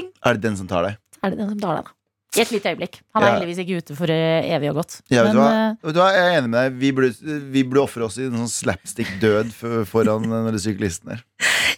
[0.00, 1.00] Er det den som tar deg?
[1.20, 1.99] er det den som tar deg, da.
[2.36, 3.00] I et lite øyeblikk.
[3.14, 3.32] Han er Ja.
[3.40, 5.00] heldigvis ikke ute for eh, evig og godt.
[5.10, 5.48] Ja, vet, du hva?
[5.50, 6.76] Men, eh, vet du hva, jeg er enig med deg.
[6.78, 9.50] Vi burde, vi burde ofre oss i en sånn slapstick-død
[9.90, 11.24] foran den syklisten her.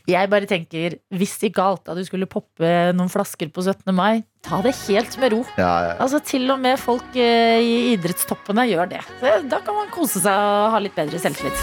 [0.06, 3.94] jeg bare tenker, hvis det gikk galt da du skulle poppe noen flasker på 17.
[3.96, 5.40] mai, ta det helt med ro.
[5.56, 5.96] Ja, ja.
[5.98, 9.00] Altså Til og med folk eh, i idrettstoppene gjør det.
[9.22, 11.56] Så da kan man kose seg og ha litt bedre selvtillit.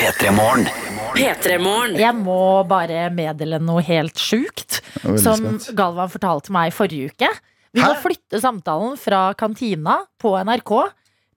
[0.00, 0.64] P3 Morgen.
[1.12, 1.98] P3morgen.
[1.98, 4.78] Jeg må bare meddele noe helt sjukt.
[5.20, 5.58] Som.
[5.76, 7.28] Galvan fortalte meg forrige uke.
[7.74, 8.00] Vi må Hæ?
[8.02, 10.72] flytte samtalen fra kantina på NRK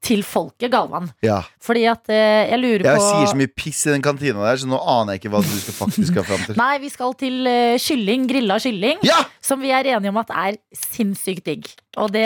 [0.03, 1.05] til folket, Galvan.
[1.23, 1.37] Ja.
[1.63, 4.57] Fordi at eh, jeg lurer Jeg på sier så mye piss i den kantina der,
[4.59, 6.57] så nå aner jeg ikke hva du skal faktisk skal fram til.
[6.63, 9.21] Nei, vi skal til eh, kylling, grilla kylling, Ja!
[9.39, 11.69] som vi er enige om at er sinnssykt digg.
[12.03, 12.25] Og det,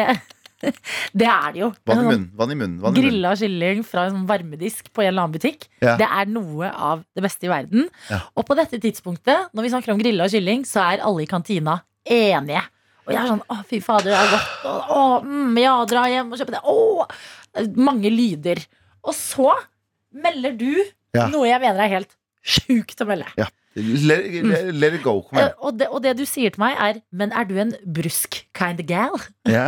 [1.21, 1.69] det er det jo.
[1.85, 2.25] Vann i Sånn munnen.
[2.39, 2.79] Vann i munnen.
[2.81, 3.11] Vann i munnen.
[3.11, 5.67] Grilla kylling fra en sånn varmedisk på en eller annen butikk.
[5.85, 5.93] Ja.
[6.01, 7.85] Det er noe av det beste i verden.
[8.09, 8.23] Ja.
[8.33, 11.77] Og på dette tidspunktet, når vi snakker om grilla kylling, så er alle i kantina
[12.09, 12.63] enige.
[13.07, 14.53] Og jeg er sånn Å, fy fader, det er godt.
[14.67, 16.61] Å, å, mm, ja, dra hjem og kjøpe det.
[16.67, 17.07] Å!
[17.79, 18.61] Mange lyder.
[19.07, 19.53] Og så
[20.13, 20.71] melder du
[21.15, 21.27] Ja.
[21.31, 22.13] noe jeg mener er helt
[22.45, 23.25] sjukt å melde.
[23.39, 23.47] Ja.
[23.77, 25.21] Let, let, let it go.
[25.21, 25.51] Kom igjen.
[25.61, 28.79] Og det, og det du sier til meg, er Men er du en brusk kind
[28.81, 29.19] of gal?
[29.47, 29.67] Ja.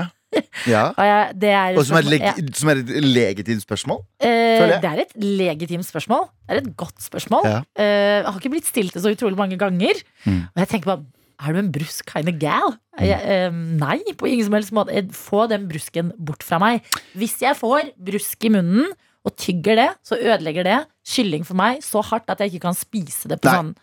[0.66, 0.88] ja.
[1.00, 2.34] Og jeg, det er Og som er, leg Ja.
[2.58, 4.02] som er et legitimt spørsmål?
[4.22, 6.26] Eh, det er et legitimt spørsmål.
[6.50, 7.46] Det er et godt spørsmål.
[7.46, 7.62] Ja.
[7.78, 10.02] Eh, jeg har ikke blitt stilt det så utrolig mange ganger.
[10.26, 10.42] Mm.
[10.50, 11.06] Og jeg tenker bare
[11.40, 12.74] er du en brusk kind of gal?
[13.00, 14.92] Jeg, eh, nei, på ingen som helst måte.
[14.92, 16.84] Eh, Få den brusken bort fra meg.
[17.16, 18.90] Hvis jeg får brusk i munnen
[19.26, 22.76] og tygger det, så ødelegger det kylling for meg så hardt at jeg ikke kan
[22.78, 23.56] spise det på Nei.
[23.56, 23.76] sånn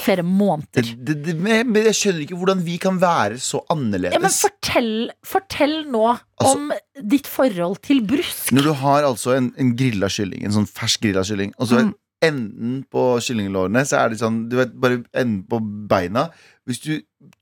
[0.00, 0.86] flere måneder.
[0.96, 4.14] Det, det, men jeg skjønner ikke hvordan vi kan være så annerledes.
[4.16, 6.06] Ja, men fortell, fortell nå
[6.40, 6.72] Altså- om
[7.12, 8.48] ditt forhold til brusk.
[8.56, 11.82] Når du har altså en, en grilla kylling, en sånn fersk grilla kylling, og så
[11.84, 11.92] Mm.
[12.22, 15.60] Enden på kyllinglårene, så er det sånn, du vet, bare enden på
[15.90, 16.28] beina.
[16.68, 16.92] Hvis du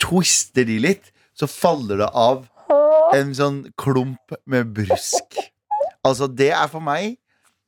[0.02, 2.46] twister de litt, så faller det av
[3.16, 5.36] en sånn klump med brusk.
[6.02, 7.18] Altså, det er for meg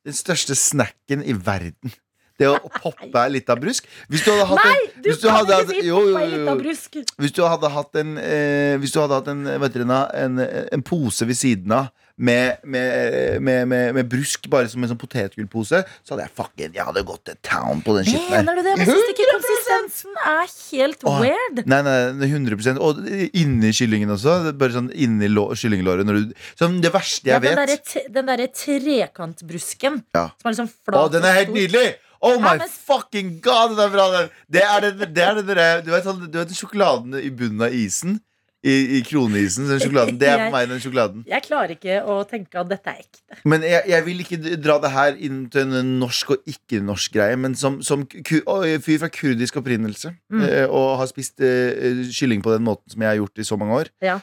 [0.05, 1.93] den største snacken i verden.
[2.39, 3.85] Det å poppe litt av brusk.
[4.11, 6.55] Hvis du hadde hatt en, Du kan hadde ikke si jo, jo, poppa jo, lita
[6.59, 6.97] brusk.
[7.23, 10.41] Hvis du hadde hatt en eh, Hvis du hadde hatt en, vet dere, en,
[10.75, 14.99] en pose ved siden av med, med, med, med, med brusk, bare som en sånn
[14.99, 18.37] potetgullpose, så hadde jeg fucking Jeg hadde gått til town på den skitten der.
[18.39, 18.75] Mener du det?
[18.79, 21.19] Jeg syns ikke konsistensen er helt Åh.
[21.25, 21.61] weird?
[21.67, 23.03] Nei, nei, er 100% Og
[23.35, 24.37] inni kyllingen også.
[24.47, 25.27] Det er Bare sånn inni
[25.59, 26.07] kyllinglåret.
[26.07, 27.91] Når du, sånn det verste Ja, jeg den vet.
[27.91, 30.29] Der, den derre trekantbrusken Ja.
[30.39, 31.87] som er liksom Å, den er helt nydelig!
[32.21, 34.05] Oh my fucking god, det er bra!
[34.11, 37.29] Det, Det er den, det er den der, du, vet, sånn- du vet sjokoladen i
[37.29, 38.21] bunnen av isen?
[38.65, 39.67] I, i kroneisen.
[39.69, 40.15] Den sjokoladen.
[40.17, 41.19] Det er for meg den sjokoladen.
[41.29, 43.35] Jeg klarer ikke å tenke at dette er ekte.
[43.45, 47.35] Men jeg, jeg vil ikke dra det her inn til en norsk og ikke-norsk greie.
[47.37, 50.41] Men som, som fyr fra kurdisk opprinnelse Mm.
[50.49, 53.55] eh, og har spist uh, kylling på den måten som jeg har gjort i så
[53.61, 54.15] mange år, Ja.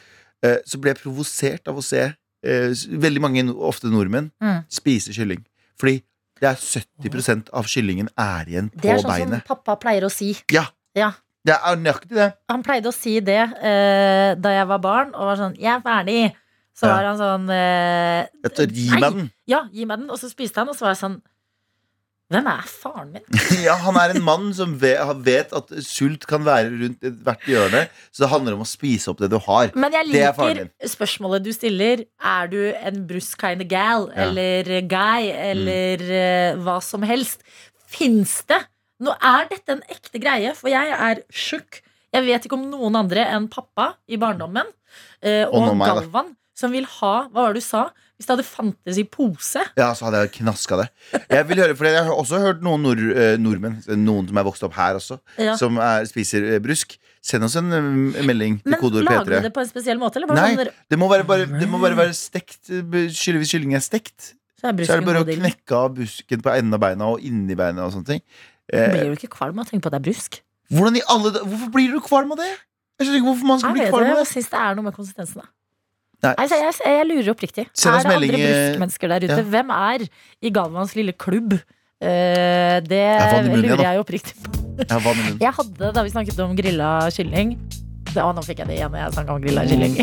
[0.43, 2.74] uh, så ble jeg provosert av å se uh,
[3.07, 4.64] veldig mange, ofte nordmenn, Mm.
[4.68, 5.47] spise kylling.
[5.78, 6.03] Fordi
[6.43, 8.82] det er 70% av kyllingen er igjen på beinet.
[8.82, 9.45] Det er sånn beinet.
[9.47, 10.32] som pappa pleier å si.
[10.53, 10.64] Ja.
[10.99, 11.12] Ja.
[11.47, 12.28] Det er nøyaktig det.
[12.51, 15.82] Han pleide å si det eh, da jeg var barn, og var sånn 'Jeg er
[15.86, 16.32] ferdig'.
[16.74, 16.95] Så Ja.
[16.97, 19.30] var han sånn eh, Jeg tar- Gi meg den.
[19.47, 20.11] Ja, gi meg den.
[20.11, 21.20] Og så spiste han, og så var jeg sånn
[22.33, 23.24] Hvem er faren min?
[23.66, 27.85] Ja, han er en mann som vet, at sult kan være rundt hvert hjørne.
[28.11, 29.72] Så det handler om å spise opp det du har.
[29.76, 32.07] Men jeg er liker spørsmålet du stiller.
[32.18, 34.28] Er du en brusk kind of gal Ja.
[34.28, 36.62] eller guy eller mm.
[36.64, 37.45] hva som helst?
[37.93, 38.62] Fins det?
[39.03, 41.83] Nå er dette en ekte greie, for jeg er tjukk.
[42.12, 44.68] Jeg vet ikke om noen andre enn pappa i barndommen
[45.24, 45.80] eh, Og og.
[45.80, 47.86] Galvan som vil ha Hva var det du sa?
[48.16, 49.62] Hvis det hadde fantes i pose?
[49.78, 50.88] Ja, så hadde jeg knaska det.
[51.32, 54.46] Jeg vil høre, for jeg har også hørt noen nord, eh, nordmenn, noen som er
[54.46, 55.57] vokst opp her også, Ja.
[55.59, 56.94] som er, spiser eh, brusk.
[57.22, 60.20] Send oss en eh, melding til Men kodeord lager du det på en spesiell måte?
[60.20, 62.70] Eller Nei, sånn, det må, bare, det må bare være stekt.
[62.70, 66.55] Hvis kyllingen er stekt, så er så er det bare å knekke av busken på
[66.55, 68.22] enden av beina og inni beina og sånne ting.
[68.70, 70.42] Blir du ikke kvalm av å tenke på at det er brusk?
[70.72, 72.53] alle Hvorfor blir du kvalm av det?
[73.00, 74.86] Jeg skjønner ikke hvorfor man skal bli kvalm av det, jeg syns det er noe
[74.86, 75.42] med konsistensen.
[75.42, 75.50] Da.
[76.22, 77.64] Nei, jeg, jeg lurer oppriktig.
[77.66, 79.38] Er det melding, andre bruskmennesker der ute?
[79.40, 79.46] ja.
[79.54, 80.04] Hvem er
[80.38, 81.56] i Galvans lille klubb?
[82.02, 84.54] Uh, det jeg munnen lurer jeg oppriktig på.
[84.82, 85.34] Jeg.
[85.42, 87.52] Jeg hadde, da vi snakket om grilla kylling
[88.12, 89.98] det, Å, nå fikk jeg det igjen når jeg snakket om grilla kylling.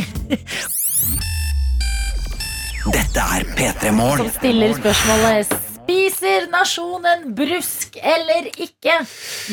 [2.89, 4.29] Dette er P3 Morgen.
[4.29, 8.99] Som stiller spørsmålet Spiser nasjonen brusk eller ikke?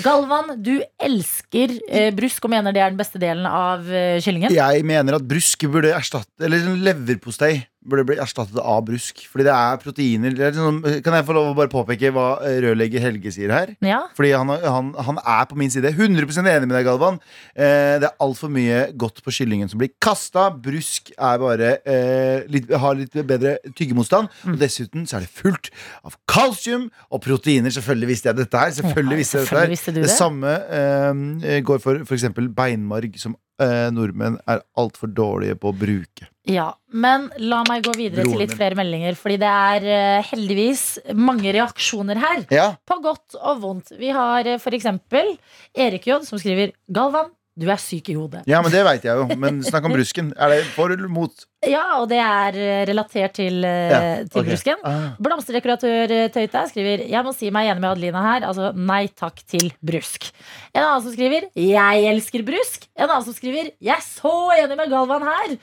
[0.05, 4.53] Galvan, du elsker eh, brusk og mener det er den beste delen av eh, kyllingen.
[4.53, 7.55] Jeg mener at brusk burde erstatte Eller leverpostei
[7.89, 9.23] burde bli erstattet av brusk.
[9.33, 10.35] Fordi det er proteiner.
[10.37, 13.53] Det er sånn, kan jeg få lov å bare påpeke hva eh, rørlegger Helge sier
[13.55, 13.73] her?
[13.87, 15.93] Ja, Fordi han, han, han er på min side.
[15.95, 17.21] 100% enig med deg, Galvan.
[17.55, 20.49] Eh, det er altfor mye godt på kyllingen som blir kasta.
[20.51, 24.29] Brusk er bare eh, litt, har litt bedre tyggemotstand.
[24.45, 24.55] Mm.
[24.57, 25.71] Og dessuten så er det fullt
[26.07, 27.73] av kalsium og proteiner.
[27.75, 28.75] Selvfølgelig visste jeg dette her.
[28.83, 29.73] Selvfølgelig Ja, visste jeg dette her.
[29.77, 30.15] visste det det.
[30.17, 32.29] samme eh, går for f.eks.
[32.57, 36.29] beinmarg, som eh, nordmenn er altfor dårlige på å bruke.
[36.47, 38.59] Ja, men la meg gå videre Broren til litt min.
[38.61, 40.85] flere meldinger, fordi det er eh, heldigvis
[41.19, 42.45] mange reaksjoner her.
[42.55, 43.91] Ja, På godt og vondt.
[43.99, 45.35] Vi har eh, for eksempel
[45.75, 48.43] Erik J som skriver Galvan, du er syk i hodet.
[48.47, 49.27] ja men det veit jeg jo.
[49.41, 50.27] Men snakk om brusken.
[50.37, 51.33] Er det for eller mot?
[51.67, 54.51] Ja, og det er eh, relatert til, eh, Ja, til okay.
[54.51, 54.83] brusken.
[54.85, 55.07] Ah.
[55.25, 58.47] Blomsterdekoratør eh, Tøyte skriver Jeg må si meg enig med Adelina her.
[58.51, 60.29] Altså nei takk til brusk.
[60.77, 62.89] En annen som skriver Jeg elsker brusk.
[62.95, 65.57] En annen som skriver Jeg er så enig med Galvan her.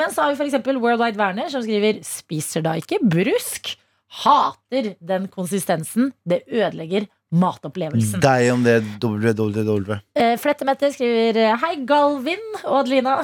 [0.00, 0.56] Men så har vi f.eks.
[0.72, 3.76] Worldwide Werner som skriver Spiser da ikke brusk?
[4.22, 6.12] Hater den konsistensen.
[6.24, 8.20] Det ødelegger matopplevelsen.
[8.22, 9.96] Deg om det, www.
[10.14, 13.16] Eh, Flettemette skriver eh, Hei, Galvin og Adelina.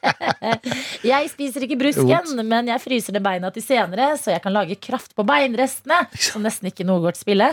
[1.12, 4.78] jeg spiser ikke brusken, men jeg fryser det beina til senere, så jeg kan lage
[4.78, 7.52] kraft på beinrestene, som nesten ikke noe går til spille.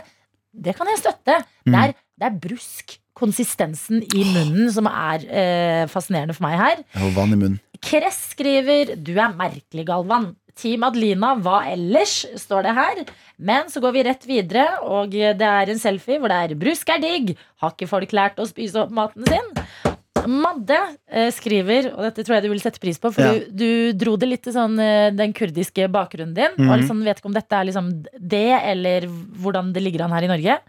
[0.58, 1.42] Det kan jeg støtte.
[1.66, 2.98] Det, er, det er brusk.
[3.18, 6.84] Konsistensen i munnen som er eh, fascinerende for meg her.
[7.02, 7.62] Og vann i munnen.
[7.82, 10.36] Kress skriver Du er merkelig, Galvan.
[10.58, 12.20] Team Adelina, hva ellers?
[12.42, 13.02] står det her.
[13.40, 16.90] Men så går vi rett videre, og det er en selfie hvor det er 'brusk
[16.90, 17.36] er digg'.
[17.62, 19.54] Har ikke folk lært å spise opp maten sin?
[20.28, 20.78] Madde
[21.08, 23.34] eh, skriver, og dette tror jeg du vil sette pris på, for Ja.
[23.38, 26.52] du, du dro det litt til sånn, eh, den kurdiske bakgrunnen din.
[26.58, 26.80] Og Mhm.
[26.82, 30.32] liksom, vet ikke om dette er liksom det, eller hvordan det ligger an her i
[30.34, 30.60] Norge.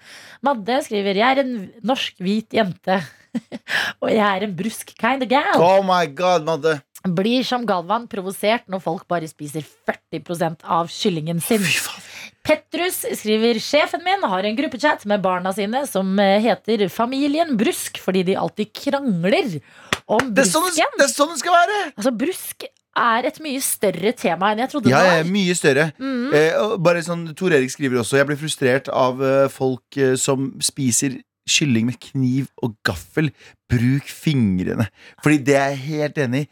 [0.45, 3.03] Madde skriver 'Jeg er en norsk hvit jente',
[4.03, 5.57] og jeg er en brusk kind of gal.
[5.57, 6.83] Oh my god, Madde.
[7.07, 11.59] Blir som Galvan provosert når folk bare spiser 40 av kyllingen sin.
[11.59, 12.07] Fy faen.
[12.47, 18.01] Petrus skriver sjefen min har en gruppechat med barna sine som eh, heter Familien Brusk,
[18.03, 19.59] fordi de alltid krangler
[20.09, 20.99] om Det er, sånn, brusken.
[20.99, 21.80] det er sånn det skal være!
[21.97, 22.68] Altså, brusk
[22.99, 25.20] er et mye større tema enn jeg trodde Ja, det var.
[25.20, 25.89] Ja, mye større.
[26.01, 26.28] Mm.
[26.34, 30.51] Eh, bare sånn, Tor Erik skriver også Jeg blir frustrert av eh, folk eh, som
[30.64, 33.30] spiser kylling med kniv og gaffel.
[33.72, 34.89] Bruk fingrene.
[35.24, 36.51] Fordi det er jeg helt enig i.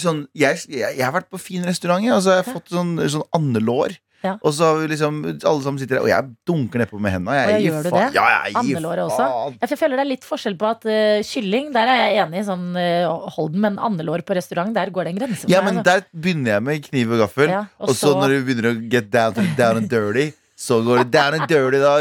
[0.00, 2.72] Sånn, jeg, jeg, jeg har vært på fin restaurant, jeg, og så har jeg fått
[2.72, 3.94] sånn, sånn andelår.
[4.22, 4.36] Ja.
[4.42, 7.36] Og så har vi liksom alle sammen sitter der, og jeg dunker nedpå med hendene.
[7.36, 8.04] Jeg Og jeg gjør du det?
[8.14, 9.26] Ja, jeg Andelåret også?
[9.60, 12.46] jeg føler det er litt forskjell på at uh, kylling, der er jeg enig, i
[12.46, 15.88] sånn uh, Holden, men andelår på restaurant, der går det en grense Ja, men altså.
[15.90, 17.50] der begynner jeg med kniv og gaffel.
[17.50, 20.30] Ja, og og så så- når du begynner å get down down and dirty,
[20.62, 21.96] Så går det down and dirty, da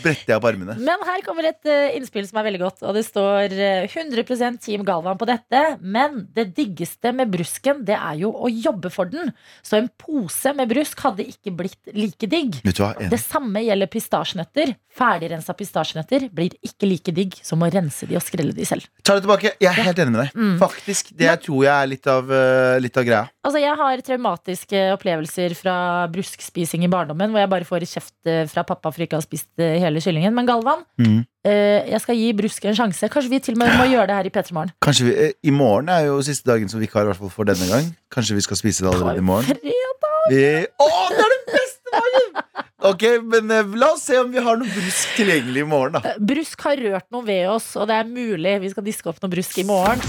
[0.00, 0.76] bretter jeg opp armene.
[0.80, 4.62] Men her kommer et eh, innspill som er veldig godt, og det står eh, 100%
[4.64, 5.60] Team Galvan på dette.
[5.82, 9.34] Men det diggeste med brusken, det er jo å jobbe for den.
[9.60, 12.56] Så en pose med brusk hadde ikke blitt like digg.
[12.64, 12.94] Vet du hva?
[13.12, 14.72] Det samme gjelder pistasjenøtter.
[14.96, 18.88] Ferdigrensa pistasjenøtter blir ikke like digg som å rense de og skrelle de selv.
[19.04, 19.52] Ta det tilbake.
[19.60, 20.40] Jeg er helt enig med deg.
[20.40, 20.56] Mm.
[20.62, 21.12] Faktisk.
[21.20, 23.26] Det tror jeg er litt av, eh, litt av greia.
[23.44, 25.76] Altså, jeg har traumatiske opplevelser fra
[26.10, 29.24] bruskspising i barndommen, hvor jeg bare får kjeft eh, fra pappa for ikke å ha
[29.24, 30.34] spist eh, hele kyllingen.
[30.34, 31.24] Men Galvan, Mm.
[31.46, 33.08] eh, jeg skal gi brusk en sjanse.
[33.10, 34.72] Kanskje vi til og med må gjøre det her i P3 Morgen.
[34.82, 37.44] Kanskje vi, eh, I morgen er jo siste dagen som vikar i hvert fall for
[37.44, 37.90] denne gang.
[38.12, 39.44] Kanskje vi skal spise det allerede i morgen.
[39.46, 40.14] Fredag!
[40.30, 40.44] Vi,
[40.82, 42.42] å, det er den beste dagen!
[42.86, 45.98] Ok, men eh, La oss se om vi har noe brusk tilgjengelig i morgen.
[45.98, 49.10] da Eh, Brusk har rørt noe ved oss, og det er mulig vi skal diske
[49.10, 50.02] opp noe brusk i morgen.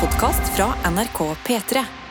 [0.00, 2.05] Podkast fra NRK P3.